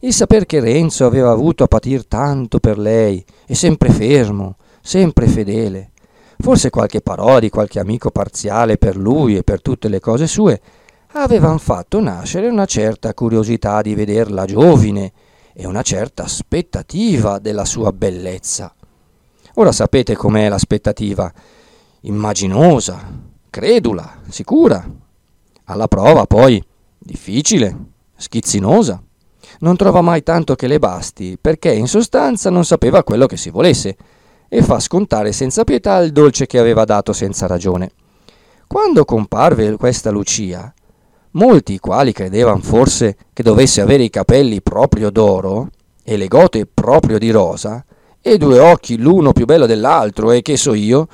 il 0.00 0.12
saper 0.12 0.44
che 0.44 0.60
Renzo 0.60 1.06
aveva 1.06 1.30
avuto 1.30 1.64
a 1.64 1.68
patir 1.68 2.06
tanto 2.06 2.58
per 2.58 2.76
lei, 2.76 3.24
e 3.46 3.54
sempre 3.54 3.88
fermo, 3.88 4.56
sempre 4.82 5.26
fedele, 5.28 5.91
forse 6.42 6.70
qualche 6.70 7.00
parola 7.00 7.38
di 7.38 7.50
qualche 7.50 7.78
amico 7.78 8.10
parziale 8.10 8.76
per 8.76 8.96
lui 8.96 9.36
e 9.36 9.44
per 9.44 9.62
tutte 9.62 9.86
le 9.86 10.00
cose 10.00 10.26
sue, 10.26 10.60
avevano 11.12 11.58
fatto 11.58 12.00
nascere 12.00 12.48
una 12.48 12.64
certa 12.64 13.14
curiosità 13.14 13.80
di 13.80 13.94
vederla 13.94 14.44
giovine 14.44 15.12
e 15.54 15.66
una 15.66 15.82
certa 15.82 16.24
aspettativa 16.24 17.38
della 17.38 17.64
sua 17.64 17.92
bellezza. 17.92 18.74
Ora 19.54 19.70
sapete 19.70 20.16
com'è 20.16 20.48
l'aspettativa, 20.48 21.32
immaginosa, 22.00 23.00
credula, 23.48 24.18
sicura, 24.28 24.84
alla 25.66 25.86
prova 25.86 26.26
poi 26.26 26.60
difficile, 26.98 27.76
schizzinosa. 28.16 29.00
Non 29.60 29.76
trova 29.76 30.00
mai 30.00 30.24
tanto 30.24 30.56
che 30.56 30.66
le 30.66 30.80
basti, 30.80 31.38
perché 31.40 31.72
in 31.72 31.86
sostanza 31.86 32.50
non 32.50 32.64
sapeva 32.64 33.04
quello 33.04 33.26
che 33.26 33.36
si 33.36 33.50
volesse, 33.50 33.96
e 34.54 34.60
fa 34.60 34.78
scontare 34.80 35.32
senza 35.32 35.64
pietà 35.64 35.96
il 36.00 36.12
dolce 36.12 36.44
che 36.44 36.58
aveva 36.58 36.84
dato 36.84 37.14
senza 37.14 37.46
ragione. 37.46 37.92
Quando 38.66 39.06
comparve 39.06 39.78
questa 39.78 40.10
Lucia, 40.10 40.70
molti 41.30 41.72
i 41.72 41.78
quali 41.78 42.12
credevano 42.12 42.60
forse 42.60 43.16
che 43.32 43.42
dovesse 43.42 43.80
avere 43.80 44.02
i 44.02 44.10
capelli 44.10 44.60
proprio 44.60 45.08
d'oro 45.08 45.70
e 46.04 46.18
le 46.18 46.28
gote 46.28 46.66
proprio 46.66 47.16
di 47.16 47.30
rosa, 47.30 47.82
e 48.20 48.36
due 48.36 48.58
occhi 48.58 48.98
l'uno 48.98 49.32
più 49.32 49.46
bello 49.46 49.64
dell'altro, 49.64 50.32
e 50.32 50.42
che 50.42 50.58
so 50.58 50.74
io, 50.74 51.08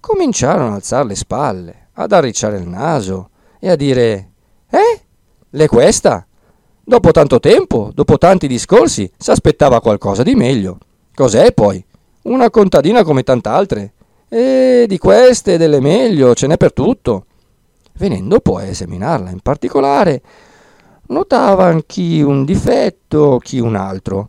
cominciarono 0.00 0.68
ad 0.68 0.74
alzare 0.76 1.08
le 1.08 1.14
spalle, 1.14 1.88
ad 1.92 2.10
arricciare 2.12 2.56
il 2.56 2.66
naso 2.66 3.28
e 3.60 3.68
a 3.68 3.76
dire 3.76 4.30
Eh? 4.70 5.00
L'è 5.50 5.66
questa? 5.66 6.26
Dopo 6.82 7.10
tanto 7.10 7.38
tempo, 7.38 7.90
dopo 7.92 8.16
tanti 8.16 8.46
discorsi, 8.46 9.10
s'aspettava 9.14 9.82
qualcosa 9.82 10.22
di 10.22 10.34
meglio. 10.34 10.78
Cos'è 11.14 11.52
poi? 11.52 11.84
Una 12.22 12.50
contadina 12.50 13.02
come 13.02 13.22
tant'altre. 13.22 13.92
E 14.28 14.84
di 14.86 14.98
queste 14.98 15.54
e 15.54 15.58
delle 15.58 15.80
meglio 15.80 16.34
ce 16.34 16.46
n'è 16.46 16.56
per 16.56 16.72
tutto. 16.72 17.24
Venendo 17.94 18.40
poi 18.40 18.64
a 18.64 18.68
esaminarla 18.68 19.30
in 19.30 19.40
particolare, 19.40 20.22
notava 21.06 21.80
chi 21.86 22.20
un 22.22 22.44
difetto, 22.44 23.38
chi 23.38 23.58
un 23.58 23.74
altro, 23.74 24.28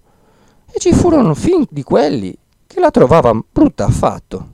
e 0.71 0.79
ci 0.79 0.93
furono 0.93 1.33
fin 1.33 1.65
di 1.69 1.83
quelli 1.83 2.35
che 2.65 2.79
la 2.79 2.91
trovavano 2.91 3.45
brutta 3.51 3.85
affatto. 3.85 4.47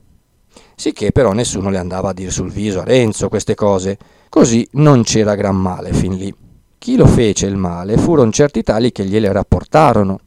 Sicché 0.76 1.12
però 1.12 1.32
nessuno 1.32 1.70
le 1.70 1.78
andava 1.78 2.10
a 2.10 2.14
dir 2.14 2.32
sul 2.32 2.52
viso 2.52 2.82
a 2.82 2.84
Renzo 2.84 3.30
queste 3.30 3.56
cose, 3.56 3.98
così 4.30 4.68
non 4.74 5.04
c'era 5.04 5.36
gran 5.36 5.56
male 5.56 5.94
fin 5.94 6.16
lì. 6.16 6.34
Chi 6.78 6.98
lo 6.98 7.06
fece 7.06 7.46
il 7.46 7.56
male 7.56 7.98
furono 7.98 8.32
certi 8.32 8.64
tali 8.64 8.92
che 8.92 9.06
gliele 9.06 9.32
rapportarono, 9.32 10.20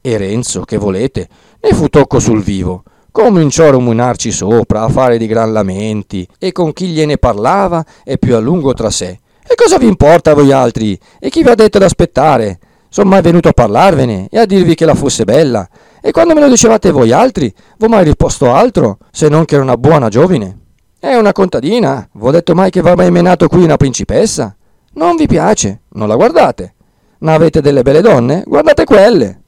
e 0.00 0.16
Renzo, 0.16 0.62
che 0.62 0.78
volete, 0.78 1.28
ne 1.60 1.74
fu 1.74 1.88
tocco 1.88 2.18
sul 2.18 2.42
vivo. 2.42 2.82
Cominciò 3.10 3.66
a 3.66 3.70
ruminarci 3.70 4.30
sopra, 4.30 4.82
a 4.82 4.88
fare 4.88 5.18
di 5.18 5.26
gran 5.26 5.52
lamenti, 5.52 6.26
e 6.38 6.52
con 6.52 6.72
chi 6.72 6.86
gliene 6.86 7.18
parlava 7.18 7.84
e 8.04 8.18
più 8.18 8.36
a 8.36 8.38
lungo 8.38 8.72
tra 8.72 8.90
sé. 8.90 9.18
E 9.46 9.54
cosa 9.56 9.78
vi 9.78 9.86
importa 9.86 10.30
a 10.30 10.34
voi 10.34 10.52
altri? 10.52 10.98
E 11.18 11.28
chi 11.28 11.42
vi 11.42 11.48
ha 11.48 11.54
detto 11.54 11.78
d'aspettare? 11.78 12.58
Son 12.88 13.08
mai 13.08 13.20
venuto 13.20 13.48
a 13.48 13.52
parlarvene 13.52 14.28
e 14.30 14.38
a 14.38 14.46
dirvi 14.46 14.74
che 14.74 14.84
la 14.84 14.94
fosse 14.94 15.24
bella. 15.24 15.68
E 16.00 16.12
quando 16.12 16.34
me 16.34 16.40
lo 16.40 16.48
dicevate 16.48 16.90
voi 16.90 17.12
altri, 17.12 17.52
v'ho 17.78 17.88
mai 17.88 18.04
risposto 18.04 18.52
altro, 18.52 18.98
se 19.10 19.28
non 19.28 19.44
che 19.44 19.54
era 19.54 19.64
una 19.64 19.76
buona 19.76 20.08
giovine? 20.08 20.58
È 20.98 21.14
una 21.14 21.32
contadina. 21.32 22.08
V'ho 22.12 22.30
detto 22.30 22.54
mai 22.54 22.70
che 22.70 22.80
va 22.80 22.94
mai 22.94 23.10
menato 23.10 23.48
qui 23.48 23.62
una 23.62 23.76
principessa? 23.76 24.56
Non 24.94 25.16
vi 25.16 25.26
piace? 25.26 25.82
Non 25.90 26.08
la 26.08 26.16
guardate. 26.16 26.74
Non 27.18 27.34
avete 27.34 27.60
delle 27.60 27.82
belle 27.82 28.00
donne? 28.00 28.44
Guardate 28.46 28.84
quelle. 28.84 29.39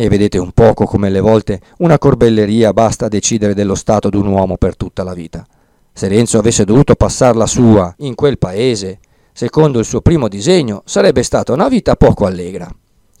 E 0.00 0.08
vedete 0.08 0.38
un 0.38 0.52
poco 0.52 0.84
come 0.84 1.08
alle 1.08 1.18
volte 1.18 1.60
una 1.78 1.98
corbelleria 1.98 2.72
basta 2.72 3.06
a 3.06 3.08
decidere 3.08 3.52
dello 3.52 3.74
stato 3.74 4.08
d'un 4.08 4.28
uomo 4.28 4.56
per 4.56 4.76
tutta 4.76 5.02
la 5.02 5.12
vita. 5.12 5.44
Se 5.92 6.06
Renzo 6.06 6.38
avesse 6.38 6.64
dovuto 6.64 6.94
passare 6.94 7.36
la 7.36 7.48
sua 7.48 7.92
in 7.98 8.14
quel 8.14 8.38
paese, 8.38 9.00
secondo 9.32 9.80
il 9.80 9.84
suo 9.84 10.00
primo 10.00 10.28
disegno, 10.28 10.82
sarebbe 10.84 11.24
stata 11.24 11.52
una 11.52 11.66
vita 11.66 11.96
poco 11.96 12.26
allegra. 12.26 12.72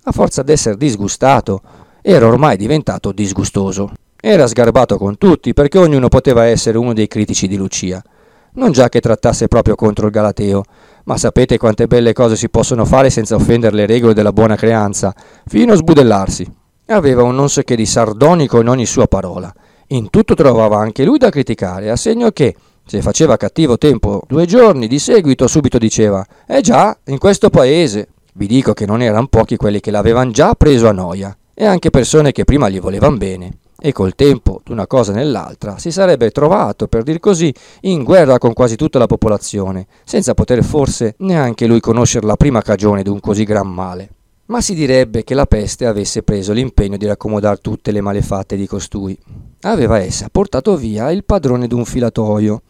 A 0.04 0.12
forza 0.12 0.44
d'essere 0.44 0.76
disgustato, 0.76 1.62
era 2.00 2.28
ormai 2.28 2.56
diventato 2.56 3.10
disgustoso. 3.10 3.90
Era 4.20 4.46
sgarbato 4.46 4.98
con 4.98 5.18
tutti 5.18 5.54
perché 5.54 5.78
ognuno 5.78 6.06
poteva 6.06 6.44
essere 6.44 6.78
uno 6.78 6.92
dei 6.92 7.08
critici 7.08 7.48
di 7.48 7.56
Lucia. 7.56 8.00
Non 8.52 8.70
già 8.70 8.88
che 8.88 9.00
trattasse 9.00 9.48
proprio 9.48 9.74
contro 9.74 10.06
il 10.06 10.12
Galateo, 10.12 10.62
ma 11.06 11.16
sapete 11.16 11.58
quante 11.58 11.88
belle 11.88 12.12
cose 12.12 12.36
si 12.36 12.48
possono 12.48 12.84
fare 12.84 13.10
senza 13.10 13.34
offendere 13.34 13.74
le 13.74 13.86
regole 13.86 14.14
della 14.14 14.32
buona 14.32 14.54
creanza, 14.54 15.12
fino 15.44 15.72
a 15.72 15.76
sbudellarsi. 15.76 16.57
Aveva 16.90 17.22
un 17.22 17.34
non 17.34 17.50
so 17.50 17.60
che 17.62 17.76
di 17.76 17.84
sardonico 17.84 18.60
in 18.60 18.68
ogni 18.68 18.86
sua 18.86 19.06
parola. 19.06 19.52
In 19.88 20.08
tutto 20.08 20.34
trovava 20.34 20.78
anche 20.78 21.04
lui 21.04 21.18
da 21.18 21.28
criticare, 21.28 21.90
a 21.90 21.96
segno 21.96 22.30
che, 22.30 22.54
se 22.86 23.02
faceva 23.02 23.36
cattivo 23.36 23.76
tempo 23.76 24.22
due 24.26 24.46
giorni 24.46 24.86
di 24.86 24.98
seguito, 24.98 25.46
subito 25.46 25.76
diceva: 25.76 26.24
Eh 26.46 26.62
già, 26.62 26.96
in 27.06 27.18
questo 27.18 27.50
paese. 27.50 28.08
Vi 28.32 28.46
dico 28.46 28.72
che 28.72 28.86
non 28.86 29.02
erano 29.02 29.26
pochi 29.26 29.56
quelli 29.56 29.80
che 29.80 29.90
l'avevano 29.90 30.30
già 30.30 30.54
preso 30.54 30.88
a 30.88 30.92
noia, 30.92 31.36
e 31.52 31.66
anche 31.66 31.90
persone 31.90 32.32
che 32.32 32.44
prima 32.44 32.70
gli 32.70 32.80
volevano 32.80 33.18
bene. 33.18 33.58
E 33.78 33.92
col 33.92 34.14
tempo, 34.14 34.62
d'una 34.64 34.86
cosa 34.86 35.12
nell'altra, 35.12 35.76
si 35.76 35.90
sarebbe 35.90 36.30
trovato, 36.30 36.88
per 36.88 37.02
dir 37.02 37.20
così, 37.20 37.54
in 37.82 38.02
guerra 38.02 38.38
con 38.38 38.54
quasi 38.54 38.76
tutta 38.76 38.98
la 38.98 39.06
popolazione, 39.06 39.86
senza 40.04 40.32
poter 40.32 40.64
forse 40.64 41.16
neanche 41.18 41.66
lui 41.66 41.80
conoscere 41.80 42.26
la 42.26 42.36
prima 42.36 42.62
cagione 42.62 43.02
d'un 43.02 43.20
così 43.20 43.44
gran 43.44 43.68
male. 43.68 44.08
Ma 44.48 44.62
si 44.62 44.74
direbbe 44.74 45.24
che 45.24 45.34
la 45.34 45.44
peste 45.44 45.84
avesse 45.84 46.22
preso 46.22 46.54
l'impegno 46.54 46.96
di 46.96 47.04
raccomodare 47.04 47.58
tutte 47.58 47.92
le 47.92 48.00
malefatte 48.00 48.56
di 48.56 48.66
costui. 48.66 49.16
Aveva 49.62 49.98
essa 49.98 50.30
portato 50.32 50.74
via 50.74 51.10
il 51.10 51.22
padrone 51.22 51.66
d'un 51.66 51.84
filatoio, 51.84 52.62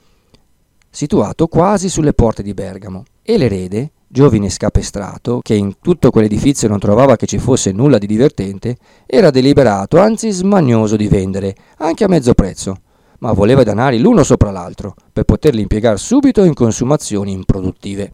situato 0.90 1.46
quasi 1.46 1.88
sulle 1.88 2.14
porte 2.14 2.42
di 2.42 2.52
Bergamo, 2.52 3.04
e 3.22 3.38
l'erede, 3.38 3.92
giovine 4.08 4.50
scapestrato, 4.50 5.38
che 5.40 5.54
in 5.54 5.74
tutto 5.80 6.10
quell'edifizio 6.10 6.66
non 6.66 6.80
trovava 6.80 7.14
che 7.14 7.26
ci 7.26 7.38
fosse 7.38 7.70
nulla 7.70 7.98
di 7.98 8.08
divertente, 8.08 8.76
era 9.06 9.30
deliberato, 9.30 10.00
anzi 10.00 10.32
smanioso 10.32 10.96
di 10.96 11.06
vendere, 11.06 11.54
anche 11.76 12.02
a 12.02 12.08
mezzo 12.08 12.34
prezzo, 12.34 12.76
ma 13.20 13.30
voleva 13.32 13.62
danari 13.62 14.00
l'uno 14.00 14.24
sopra 14.24 14.50
l'altro, 14.50 14.96
per 15.12 15.22
poterli 15.22 15.60
impiegare 15.60 15.96
subito 15.96 16.42
in 16.42 16.54
consumazioni 16.54 17.30
improduttive. 17.30 18.12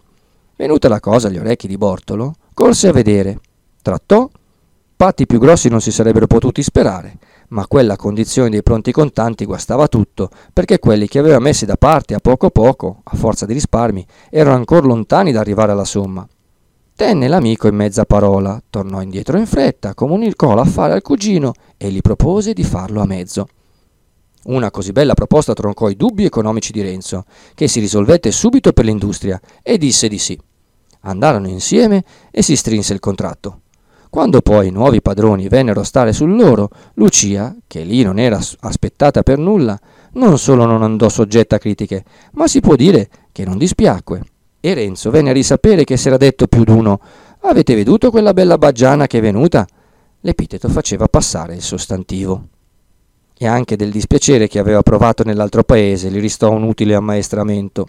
Venuta 0.55 0.89
la 0.89 1.01
cosa 1.01 1.29
agli 1.29 1.39
orecchi 1.39 1.67
di 1.67 1.79
Bortolo, 1.79 2.35
corse 2.53 2.89
a 2.89 2.93
vedere, 2.93 3.39
trattò, 3.85 4.31
patti 4.97 5.27
più 5.27 5.39
grossi 5.39 5.69
non 5.69 5.83
si 5.83 5.93
sarebbero 5.93 6.27
potuti 6.27 6.63
sperare, 6.63 7.19
ma 7.49 7.67
quella 7.67 7.97
condizione 7.97 8.49
dei 8.49 8.63
pronti 8.63 8.93
contanti 8.93 9.45
guastava 9.45 9.89
tutto, 9.89 10.31
perché 10.55 10.79
quelli 10.79 11.07
che 11.07 11.19
aveva 11.19 11.39
messi 11.39 11.67
da 11.67 11.77
parte 11.77 12.15
a 12.15 12.19
poco 12.19 12.47
a 12.47 12.51
poco, 12.51 13.03
a 13.05 13.15
forza 13.15 13.45
di 13.45 13.53
risparmi, 13.53 14.05
erano 14.31 14.57
ancora 14.57 14.87
lontani 14.87 15.33
da 15.33 15.41
arrivare 15.41 15.73
alla 15.73 15.85
somma. 15.85 16.27
Tenne 16.97 17.29
l'amico 17.29 17.69
in 17.69 17.75
mezza 17.75 18.07
parola, 18.07 18.63
tornò 18.71 19.03
indietro 19.03 19.37
in 19.37 19.47
fretta, 19.47 19.93
comunicò 19.93 20.55
l'affare 20.55 20.95
al 20.95 21.03
cugino 21.03 21.53
e 21.77 21.91
gli 21.91 22.01
propose 22.01 22.55
di 22.55 22.65
farlo 22.65 23.03
a 23.03 23.07
mezzo. 23.07 23.47
Una 24.45 24.71
così 24.71 24.93
bella 24.93 25.15
proposta 25.15 25.53
troncò 25.53 25.91
i 25.91 25.97
dubbi 25.97 26.25
economici 26.25 26.73
di 26.73 26.81
Renzo, 26.81 27.25
che 27.55 27.69
si 27.69 27.81
risolvette 27.81 28.31
subito 28.31 28.73
per 28.73 28.87
l'industria 28.87 29.39
e 29.63 29.77
disse 29.77 30.09
di 30.09 30.19
sì. 30.19 30.39
Andarono 31.01 31.49
insieme 31.49 32.03
e 32.31 32.41
si 32.41 32.57
strinse 32.57 32.95
il 32.95 33.01
contratto. 33.01 33.61
Quando 34.15 34.43
poi 34.43 34.69
i 34.69 34.71
nuovi 34.71 35.03
padroni 35.03 35.49
vennero 35.49 35.81
a 35.81 35.85
stare 35.85 36.13
sul 36.13 36.37
loro, 36.37 36.71
Lucia, 36.95 37.53
che 37.67 37.83
lì 37.83 38.05
non 38.05 38.21
era 38.21 38.39
aspettata 38.61 39.25
per 39.25 39.39
nulla, 39.39 39.77
non 40.13 40.39
solo 40.39 40.67
non 40.67 40.85
andò 40.85 41.09
soggetta 41.09 41.57
a 41.57 41.59
critiche, 41.59 42.05
ma 42.35 42.47
si 42.47 42.61
può 42.61 42.77
dire 42.77 43.09
che 43.33 43.45
non 43.45 43.59
dispiacque. 43.59 44.23
E 44.61 44.73
Renzo 44.73 45.11
venne 45.11 45.31
a 45.31 45.33
risapere 45.33 45.83
che 45.83 45.97
s'era 45.97 46.17
detto 46.17 46.47
più 46.47 46.63
d'uno 46.63 47.01
Avete 47.41 47.75
veduto 47.75 48.13
quella 48.13 48.33
bella 48.33 48.57
baggiana 48.57 49.09
che 49.09 49.19
è 49.19 49.21
venuta? 49.21 49.67
L'epiteto 50.21 50.69
faceva 50.69 51.09
passare 51.09 51.57
il 51.57 51.63
sostantivo. 51.63 52.47
E 53.37 53.49
anche 53.49 53.75
del 53.75 53.91
dispiacere 53.91 54.47
che 54.47 54.61
aveva 54.61 54.83
provato 54.83 55.25
nell'altro 55.25 55.65
paese 55.65 56.09
gli 56.09 56.21
ristò 56.21 56.53
un 56.53 56.63
utile 56.63 56.95
ammaestramento. 56.95 57.89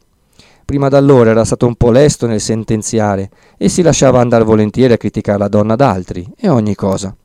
Prima 0.66 0.90
d'allora 0.90 1.30
era 1.30 1.46
stato 1.46 1.68
un 1.68 1.76
po' 1.76 1.92
lesto 1.92 2.26
nel 2.26 2.42
sentenziare 2.42 3.30
e 3.56 3.70
si 3.70 3.84
lasciava 3.84 4.20
andare 4.20 4.44
volentieri 4.44 4.94
a 4.94 4.98
criticare 4.98 5.38
la 5.38 5.48
donna 5.48 5.76
d'altri 5.76 6.28
e 6.36 6.50
ogni 6.50 6.74
cosa. 6.74 7.16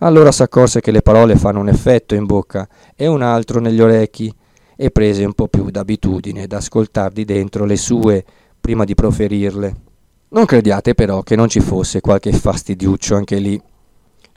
Allora 0.00 0.32
s'accorse 0.32 0.80
che 0.80 0.90
le 0.90 1.00
parole 1.00 1.36
fanno 1.36 1.60
un 1.60 1.68
effetto 1.68 2.16
in 2.16 2.26
bocca 2.26 2.68
e 2.96 3.06
un 3.06 3.22
altro 3.22 3.60
negli 3.60 3.80
orecchi 3.80 4.34
e 4.74 4.90
prese 4.90 5.24
un 5.24 5.32
po' 5.32 5.46
più 5.46 5.70
d'abitudine 5.70 6.42
ad 6.42 6.52
ascoltar 6.52 7.12
di 7.12 7.24
dentro 7.24 7.64
le 7.66 7.76
sue 7.76 8.24
prima 8.60 8.84
di 8.84 8.94
proferirle. 8.94 9.76
Non 10.30 10.44
crediate 10.44 10.94
però 10.94 11.22
che 11.22 11.36
non 11.36 11.48
ci 11.48 11.60
fosse 11.60 12.00
qualche 12.00 12.32
fastidiuccio 12.32 13.14
anche 13.14 13.36
lì. 13.36 13.62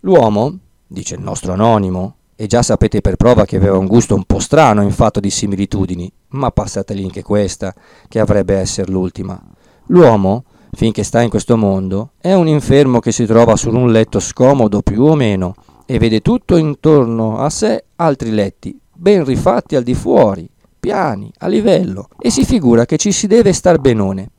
L'uomo, 0.01 0.59
dice 0.85 1.15
il 1.15 1.21
nostro 1.21 1.53
anonimo, 1.53 2.17
e 2.35 2.45
già 2.45 2.61
sapete 2.61 3.01
per 3.01 3.15
prova 3.15 3.45
che 3.45 3.55
aveva 3.55 3.77
un 3.77 3.87
gusto 3.87 4.13
un 4.13 4.25
po' 4.25 4.39
strano 4.39 4.83
in 4.83 4.91
fatto 4.91 5.19
di 5.19 5.31
similitudini, 5.31 6.11
ma 6.35 6.51
passateli 6.51 7.03
anche 7.03 7.23
questa, 7.23 7.73
che 8.07 8.19
avrebbe 8.19 8.55
essere 8.55 8.91
l'ultima. 8.91 9.41
L'uomo, 9.87 10.43
finché 10.71 11.03
sta 11.03 11.21
in 11.21 11.29
questo 11.29 11.57
mondo, 11.57 12.11
è 12.19 12.33
un 12.33 12.47
infermo 12.47 12.99
che 12.99 13.11
si 13.11 13.25
trova 13.25 13.55
su 13.55 13.69
un 13.69 13.91
letto 13.91 14.19
scomodo 14.19 14.81
più 14.81 15.03
o 15.03 15.15
meno 15.15 15.55
e 15.85 15.97
vede 15.97 16.21
tutto 16.21 16.57
intorno 16.57 17.39
a 17.39 17.49
sé 17.49 17.85
altri 17.95 18.31
letti, 18.31 18.77
ben 18.93 19.23
rifatti 19.23 19.75
al 19.75 19.83
di 19.83 19.93
fuori, 19.93 20.49
piani, 20.79 21.31
a 21.39 21.47
livello, 21.47 22.09
e 22.19 22.29
si 22.29 22.43
figura 22.43 22.85
che 22.85 22.97
ci 22.97 23.11
si 23.11 23.27
deve 23.27 23.53
star 23.53 23.79
benone. 23.79 24.29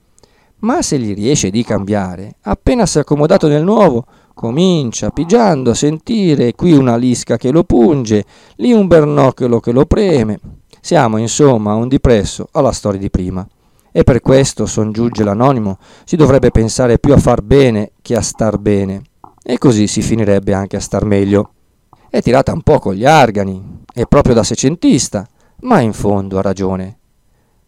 Ma 0.58 0.82
se 0.82 0.98
gli 0.98 1.14
riesce 1.14 1.50
di 1.50 1.62
cambiare, 1.62 2.36
appena 2.42 2.86
si 2.86 2.98
è 2.98 3.00
accomodato 3.00 3.46
nel 3.46 3.62
nuovo, 3.62 4.06
Comincia, 4.36 5.08
pigiando, 5.08 5.70
a 5.70 5.74
sentire 5.74 6.52
qui 6.52 6.72
una 6.72 6.96
lisca 6.96 7.38
che 7.38 7.50
lo 7.50 7.64
punge, 7.64 8.22
lì 8.56 8.70
un 8.70 8.86
bernoccolo 8.86 9.60
che 9.60 9.72
lo 9.72 9.86
preme. 9.86 10.38
Siamo, 10.86 11.16
insomma, 11.16 11.74
un 11.74 11.88
dipresso 11.88 12.46
alla 12.52 12.70
storia 12.70 13.00
di 13.00 13.10
prima. 13.10 13.44
E 13.90 14.04
per 14.04 14.20
questo, 14.20 14.66
songiunge 14.66 15.24
l'anonimo, 15.24 15.78
si 16.04 16.14
dovrebbe 16.14 16.52
pensare 16.52 17.00
più 17.00 17.12
a 17.12 17.16
far 17.16 17.42
bene 17.42 17.90
che 18.00 18.14
a 18.14 18.20
star 18.20 18.56
bene. 18.58 19.02
E 19.42 19.58
così 19.58 19.88
si 19.88 20.00
finirebbe 20.00 20.54
anche 20.54 20.76
a 20.76 20.80
star 20.80 21.04
meglio. 21.04 21.50
È 22.08 22.22
tirata 22.22 22.52
un 22.52 22.62
po' 22.62 22.78
con 22.78 22.94
gli 22.94 23.04
argani, 23.04 23.82
è 23.92 24.04
proprio 24.06 24.32
da 24.32 24.44
secentista, 24.44 25.26
ma 25.62 25.80
in 25.80 25.92
fondo 25.92 26.38
ha 26.38 26.42
ragione. 26.42 26.96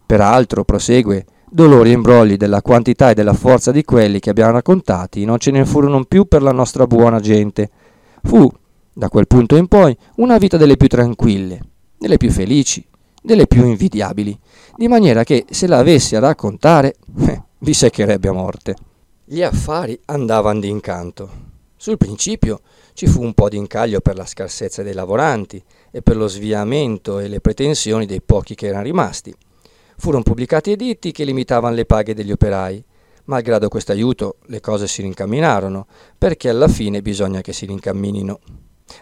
Peraltro, 0.06 0.62
prosegue, 0.62 1.26
dolori 1.50 1.90
e 1.90 1.94
imbrogli 1.94 2.36
della 2.36 2.62
quantità 2.62 3.10
e 3.10 3.14
della 3.14 3.34
forza 3.34 3.72
di 3.72 3.82
quelli 3.82 4.20
che 4.20 4.30
abbiamo 4.30 4.52
raccontati 4.52 5.24
non 5.24 5.38
ce 5.38 5.50
ne 5.50 5.64
furono 5.64 6.04
più 6.04 6.26
per 6.26 6.42
la 6.42 6.52
nostra 6.52 6.86
buona 6.86 7.18
gente. 7.18 7.68
Fu, 8.22 8.48
da 8.92 9.08
quel 9.08 9.26
punto 9.26 9.56
in 9.56 9.66
poi, 9.66 9.96
una 10.18 10.38
vita 10.38 10.56
delle 10.56 10.76
più 10.76 10.86
tranquille, 10.86 11.60
delle 11.98 12.16
più 12.16 12.30
felici, 12.30 12.87
delle 13.22 13.46
più 13.46 13.64
invidiabili, 13.64 14.38
di 14.76 14.88
maniera 14.88 15.24
che 15.24 15.44
se 15.50 15.66
la 15.66 15.78
avessi 15.78 16.16
a 16.16 16.20
raccontare, 16.20 16.96
eh, 17.26 17.42
vi 17.58 17.74
seccherebbe 17.74 18.28
a 18.28 18.32
morte. 18.32 18.76
Gli 19.24 19.42
affari 19.42 20.00
andavano 20.06 20.60
d'incanto. 20.60 21.46
Sul 21.76 21.96
principio 21.96 22.60
ci 22.92 23.06
fu 23.06 23.22
un 23.22 23.34
po' 23.34 23.48
di 23.48 23.56
incaglio 23.56 24.00
per 24.00 24.16
la 24.16 24.26
scarsezza 24.26 24.82
dei 24.82 24.94
lavoranti 24.94 25.62
e 25.90 26.02
per 26.02 26.16
lo 26.16 26.26
sviamento 26.26 27.18
e 27.18 27.28
le 27.28 27.40
pretensioni 27.40 28.06
dei 28.06 28.22
pochi 28.22 28.54
che 28.54 28.66
erano 28.66 28.82
rimasti. 28.82 29.34
Furono 29.96 30.22
pubblicati 30.22 30.72
editti 30.72 31.12
che 31.12 31.24
limitavano 31.24 31.74
le 31.74 31.84
paghe 31.84 32.14
degli 32.14 32.32
operai. 32.32 32.82
Malgrado 33.24 33.68
questo 33.68 33.92
aiuto, 33.92 34.36
le 34.46 34.60
cose 34.60 34.88
si 34.88 35.02
rincamminarono, 35.02 35.86
perché 36.16 36.48
alla 36.48 36.68
fine 36.68 37.02
bisogna 37.02 37.40
che 37.40 37.52
si 37.52 37.66
rincamminino. 37.66 38.40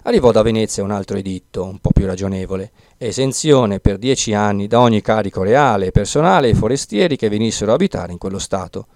Arrivò 0.02 0.32
da 0.32 0.42
Venezia 0.42 0.82
un 0.82 0.90
altro 0.90 1.16
editto, 1.16 1.64
un 1.64 1.78
po' 1.78 1.90
più 1.90 2.06
ragionevole, 2.06 2.72
esenzione 2.98 3.80
per 3.80 3.98
dieci 3.98 4.34
anni 4.34 4.66
da 4.66 4.80
ogni 4.80 5.00
carico 5.00 5.42
reale, 5.42 5.90
personale 5.90 6.48
e 6.48 6.54
forestieri 6.54 7.16
che 7.16 7.28
venissero 7.28 7.70
a 7.70 7.74
abitare 7.74 8.12
in 8.12 8.18
quello 8.18 8.38
Stato. 8.38 8.86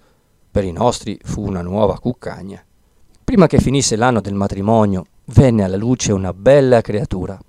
Per 0.51 0.63
i 0.63 0.71
nostri 0.71 1.17
fu 1.23 1.45
una 1.45 1.61
nuova 1.61 1.97
cuccagna. 1.99 2.63
Prima 3.23 3.47
che 3.47 3.59
finisse 3.59 3.95
l'anno 3.95 4.19
del 4.19 4.33
matrimonio, 4.33 5.05
venne 5.25 5.63
alla 5.63 5.77
luce 5.77 6.11
una 6.11 6.33
bella 6.33 6.81
creatura, 6.81 7.39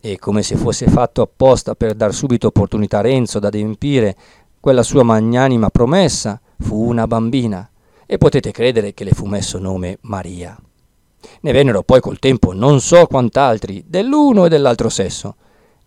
e 0.00 0.18
come 0.18 0.42
se 0.42 0.56
fosse 0.56 0.88
fatto 0.88 1.22
apposta 1.22 1.74
per 1.74 1.94
dar 1.94 2.12
subito 2.12 2.48
opportunità 2.48 2.98
a 2.98 3.02
Renzo 3.02 3.38
ad 3.38 3.44
adempiere 3.44 4.16
quella 4.58 4.82
sua 4.82 5.04
magnanima 5.04 5.70
promessa, 5.70 6.40
fu 6.58 6.88
una 6.88 7.06
bambina, 7.06 7.68
e 8.06 8.18
potete 8.18 8.50
credere 8.50 8.94
che 8.94 9.04
le 9.04 9.12
fu 9.12 9.26
messo 9.26 9.58
nome 9.58 9.98
Maria. 10.02 10.58
Ne 11.40 11.52
vennero 11.52 11.82
poi 11.82 12.00
col 12.00 12.18
tempo 12.18 12.52
non 12.52 12.80
so 12.80 13.06
quant'altri, 13.06 13.84
dell'uno 13.86 14.46
e 14.46 14.48
dell'altro 14.48 14.88
sesso, 14.88 15.36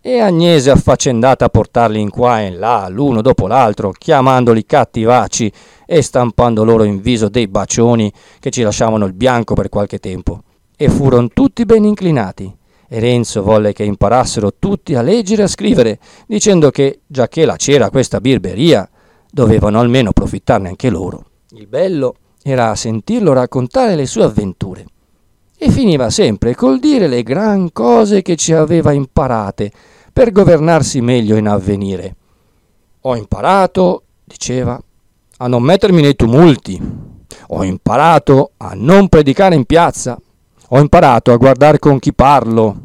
e 0.00 0.18
Agnese 0.18 0.70
affaccendata 0.70 1.44
a 1.44 1.48
portarli 1.48 2.00
in 2.00 2.10
qua 2.10 2.40
e 2.40 2.46
in 2.46 2.58
là, 2.58 2.88
l'uno 2.88 3.22
dopo 3.22 3.46
l'altro, 3.46 3.92
chiamandoli 3.92 4.64
cattivacci 4.64 5.52
e 5.86 6.02
stampando 6.02 6.64
loro 6.64 6.82
in 6.82 7.00
viso 7.00 7.28
dei 7.28 7.46
bacioni 7.46 8.12
che 8.40 8.50
ci 8.50 8.62
lasciavano 8.62 9.04
il 9.06 9.12
bianco 9.12 9.54
per 9.54 9.68
qualche 9.68 9.98
tempo. 9.98 10.42
e 10.82 10.88
furono 10.88 11.28
tutti 11.28 11.64
ben 11.64 11.84
inclinati. 11.84 12.52
E 12.88 12.98
Renzo 12.98 13.42
volle 13.42 13.72
che 13.72 13.84
imparassero 13.84 14.54
tutti 14.58 14.94
a 14.94 15.02
leggere 15.02 15.42
e 15.42 15.44
a 15.44 15.48
scrivere, 15.48 15.98
dicendo 16.26 16.70
che, 16.70 17.00
già 17.06 17.28
che 17.28 17.44
la 17.44 17.56
c'era 17.56 17.88
questa 17.88 18.20
birberia, 18.20 18.88
dovevano 19.30 19.78
almeno 19.78 20.12
profittarne 20.12 20.68
anche 20.68 20.90
loro. 20.90 21.24
Il 21.50 21.68
bello 21.68 22.16
era 22.42 22.74
sentirlo 22.74 23.32
raccontare 23.32 23.94
le 23.94 24.06
sue 24.06 24.24
avventure. 24.24 24.86
E 25.64 25.70
finiva 25.70 26.10
sempre 26.10 26.56
col 26.56 26.80
dire 26.80 27.06
le 27.06 27.22
gran 27.22 27.70
cose 27.70 28.20
che 28.20 28.34
ci 28.34 28.52
aveva 28.52 28.90
imparate 28.90 29.70
per 30.12 30.32
governarsi 30.32 31.00
meglio 31.00 31.36
in 31.36 31.46
avvenire. 31.46 32.16
Ho 33.02 33.14
imparato, 33.14 34.02
diceva, 34.24 34.76
a 35.36 35.46
non 35.46 35.62
mettermi 35.62 36.02
nei 36.02 36.16
tumulti. 36.16 36.82
Ho 37.50 37.62
imparato 37.62 38.50
a 38.56 38.72
non 38.74 39.06
predicare 39.06 39.54
in 39.54 39.64
piazza. 39.64 40.18
Ho 40.70 40.80
imparato 40.80 41.30
a 41.30 41.36
guardare 41.36 41.78
con 41.78 42.00
chi 42.00 42.12
parlo. 42.12 42.76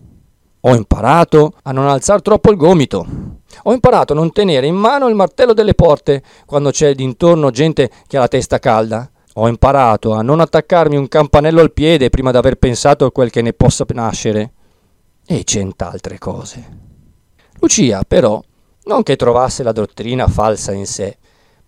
Ho 0.59 0.75
imparato 0.75 1.53
a 1.63 1.71
non 1.71 1.87
alzare 1.87 2.21
troppo 2.21 2.51
il 2.51 2.57
gomito. 2.57 3.07
Ho 3.63 3.73
imparato 3.73 4.13
a 4.13 4.15
non 4.15 4.31
tenere 4.31 4.67
in 4.67 4.75
mano 4.75 5.07
il 5.07 5.15
martello 5.15 5.53
delle 5.53 5.73
porte 5.73 6.21
quando 6.45 6.69
c'è 6.69 6.93
d'intorno 6.93 7.49
gente 7.49 7.89
che 8.05 8.17
ha 8.17 8.19
la 8.19 8.27
testa 8.27 8.59
calda. 8.59 9.09
Ho 9.39 9.47
imparato 9.47 10.13
a 10.13 10.23
non 10.23 10.39
attaccarmi 10.39 10.95
un 10.95 11.07
campanello 11.07 11.61
al 11.61 11.71
piede 11.71 12.09
prima 12.09 12.31
di 12.31 12.37
aver 12.37 12.55
pensato 12.55 13.05
a 13.05 13.11
quel 13.11 13.29
che 13.29 13.43
ne 13.43 13.53
possa 13.53 13.85
nascere. 13.89 14.53
E 15.27 15.43
cent'altre 15.43 16.17
cose. 16.17 16.65
Lucia, 17.59 18.03
però, 18.07 18.41
non 18.85 19.03
che 19.03 19.15
trovasse 19.15 19.61
la 19.61 19.71
dottrina 19.71 20.27
falsa 20.27 20.71
in 20.71 20.87
sé, 20.87 21.17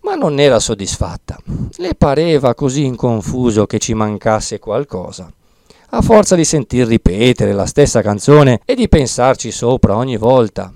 ma 0.02 0.16
non 0.16 0.40
era 0.40 0.60
soddisfatta. 0.60 1.38
Le 1.78 1.94
pareva 1.94 2.56
così 2.56 2.86
inconfuso 2.86 3.68
che 3.68 3.78
ci 3.78 3.94
mancasse 3.94 4.58
qualcosa 4.58 5.32
a 5.92 6.02
forza 6.02 6.36
di 6.36 6.46
sentir 6.46 6.86
ripetere 6.86 7.52
la 7.52 7.66
stessa 7.66 8.02
canzone 8.02 8.62
e 8.66 8.76
di 8.76 8.88
pensarci 8.88 9.52
sopra 9.52 9.96
ogni 9.96 10.18
volta. 10.18 10.72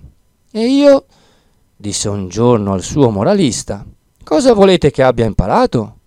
E 0.51 0.65
io, 0.65 1.05
disse 1.75 2.09
un 2.09 2.27
giorno 2.29 2.73
al 2.73 2.81
suo 2.81 3.09
moralista, 3.09 3.85
cosa 4.23 4.53
volete 4.53 4.89
che 4.89 5.03
abbia 5.03 5.25
imparato? 5.25 5.97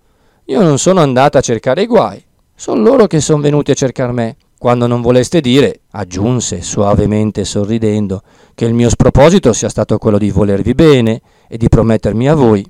Io 0.47 0.63
non 0.63 0.79
sono 0.79 1.01
andata 1.01 1.39
a 1.39 1.43
cercare 1.43 1.83
i 1.83 1.87
guai, 1.87 2.25
sono 2.55 2.83
loro 2.83 3.07
che 3.07 3.21
sono 3.21 3.41
venuti 3.41 3.71
a 3.71 3.75
cercare 3.75 4.13
me. 4.13 4.37
Quando 4.59 4.87
non 4.87 5.03
voleste 5.03 5.41
dire, 5.41 5.81
aggiunse 5.91 6.63
suavemente 6.63 7.45
sorridendo, 7.45 8.23
che 8.55 8.65
il 8.65 8.73
mio 8.73 8.89
sproposito 8.89 9.53
sia 9.53 9.69
stato 9.69 9.99
quello 9.99 10.19
di 10.19 10.31
volervi 10.31 10.75
bene 10.75 11.21
e 11.47 11.59
di 11.59 11.69
promettermi 11.69 12.29
a 12.29 12.35
voi. 12.35 12.65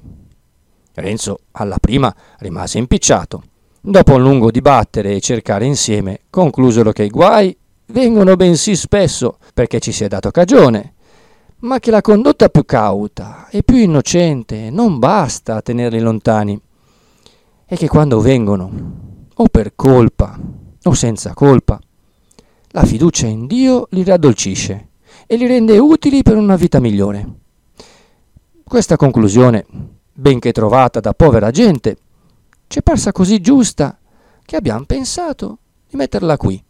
Renzo 0.95 1.39
alla 1.53 1.79
prima 1.79 2.13
rimase 2.39 2.79
impicciato 2.79 3.43
Dopo 3.89 4.15
un 4.15 4.23
lungo 4.23 4.51
dibattere 4.51 5.15
e 5.15 5.21
cercare 5.21 5.65
insieme, 5.65 6.23
conclusero 6.29 6.91
che 6.91 7.05
i 7.05 7.09
guai 7.09 7.57
vengono 7.87 8.35
bensì 8.35 8.75
spesso 8.75 9.39
perché 9.55 9.79
ci 9.79 9.93
si 9.93 10.03
è 10.03 10.09
dato 10.09 10.33
cagione, 10.33 10.95
ma 11.59 11.79
che 11.79 11.93
la 11.93 12.01
condotta 12.01 12.49
più 12.49 12.65
cauta 12.65 13.47
e 13.49 13.63
più 13.63 13.77
innocente 13.77 14.71
non 14.71 14.99
basta 14.99 15.55
a 15.55 15.63
tenerli 15.63 16.01
lontani, 16.01 16.61
e 17.67 17.77
che 17.77 17.89
quando 17.89 18.21
vengono, 18.21 18.71
o 19.35 19.49
per 19.49 19.75
colpa 19.75 20.39
o 20.85 20.95
senza 20.95 21.35
colpa, 21.35 21.79
la 22.69 22.85
fiducia 22.85 23.27
in 23.27 23.47
Dio 23.47 23.89
li 23.91 24.05
raddolcisce 24.05 24.89
e 25.27 25.37
li 25.37 25.47
rende 25.47 25.79
utili 25.79 26.23
per 26.23 26.37
una 26.37 26.57
vita 26.57 26.79
migliore. 26.79 27.27
Questa 28.63 28.97
conclusione, 28.97 29.67
benché 30.13 30.53
trovata 30.53 31.01
da 31.01 31.13
povera 31.13 31.51
gente, 31.51 31.97
ci 32.69 32.79
è 32.79 32.83
parsa 32.83 33.13
così 33.13 33.41
giusta 33.41 33.99
che 34.45 34.57
abbiamo 34.57 34.85
pensato 34.85 35.59
di 35.89 35.97
metterla 35.97 36.37
qui, 36.37 36.63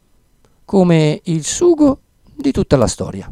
come 0.65 1.21
il 1.25 1.45
sugo 1.45 2.01
di 2.35 2.53
tutta 2.53 2.77
la 2.77 2.87
storia, 2.87 3.31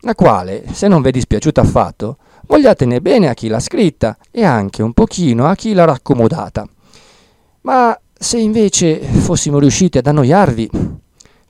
la 0.00 0.14
quale, 0.14 0.64
se 0.72 0.88
non 0.88 1.00
vi 1.02 1.08
è 1.08 1.12
dispiaciuta 1.12 1.60
affatto, 1.60 2.16
vogliatene 2.46 3.00
bene 3.00 3.28
a 3.28 3.34
chi 3.34 3.48
l'ha 3.48 3.60
scritta 3.60 4.16
e 4.30 4.44
anche 4.44 4.82
un 4.82 4.92
pochino 4.92 5.46
a 5.46 5.54
chi 5.54 5.72
l'ha 5.72 5.84
raccomodata. 5.84 6.66
Ma 7.62 7.98
se 8.12 8.38
invece 8.38 9.00
fossimo 9.00 9.58
riusciti 9.58 9.98
ad 9.98 10.06
annoiarvi, 10.06 10.70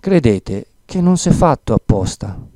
credete 0.00 0.66
che 0.84 1.00
non 1.00 1.16
s'è 1.16 1.30
fatto 1.30 1.74
apposta. 1.74 2.51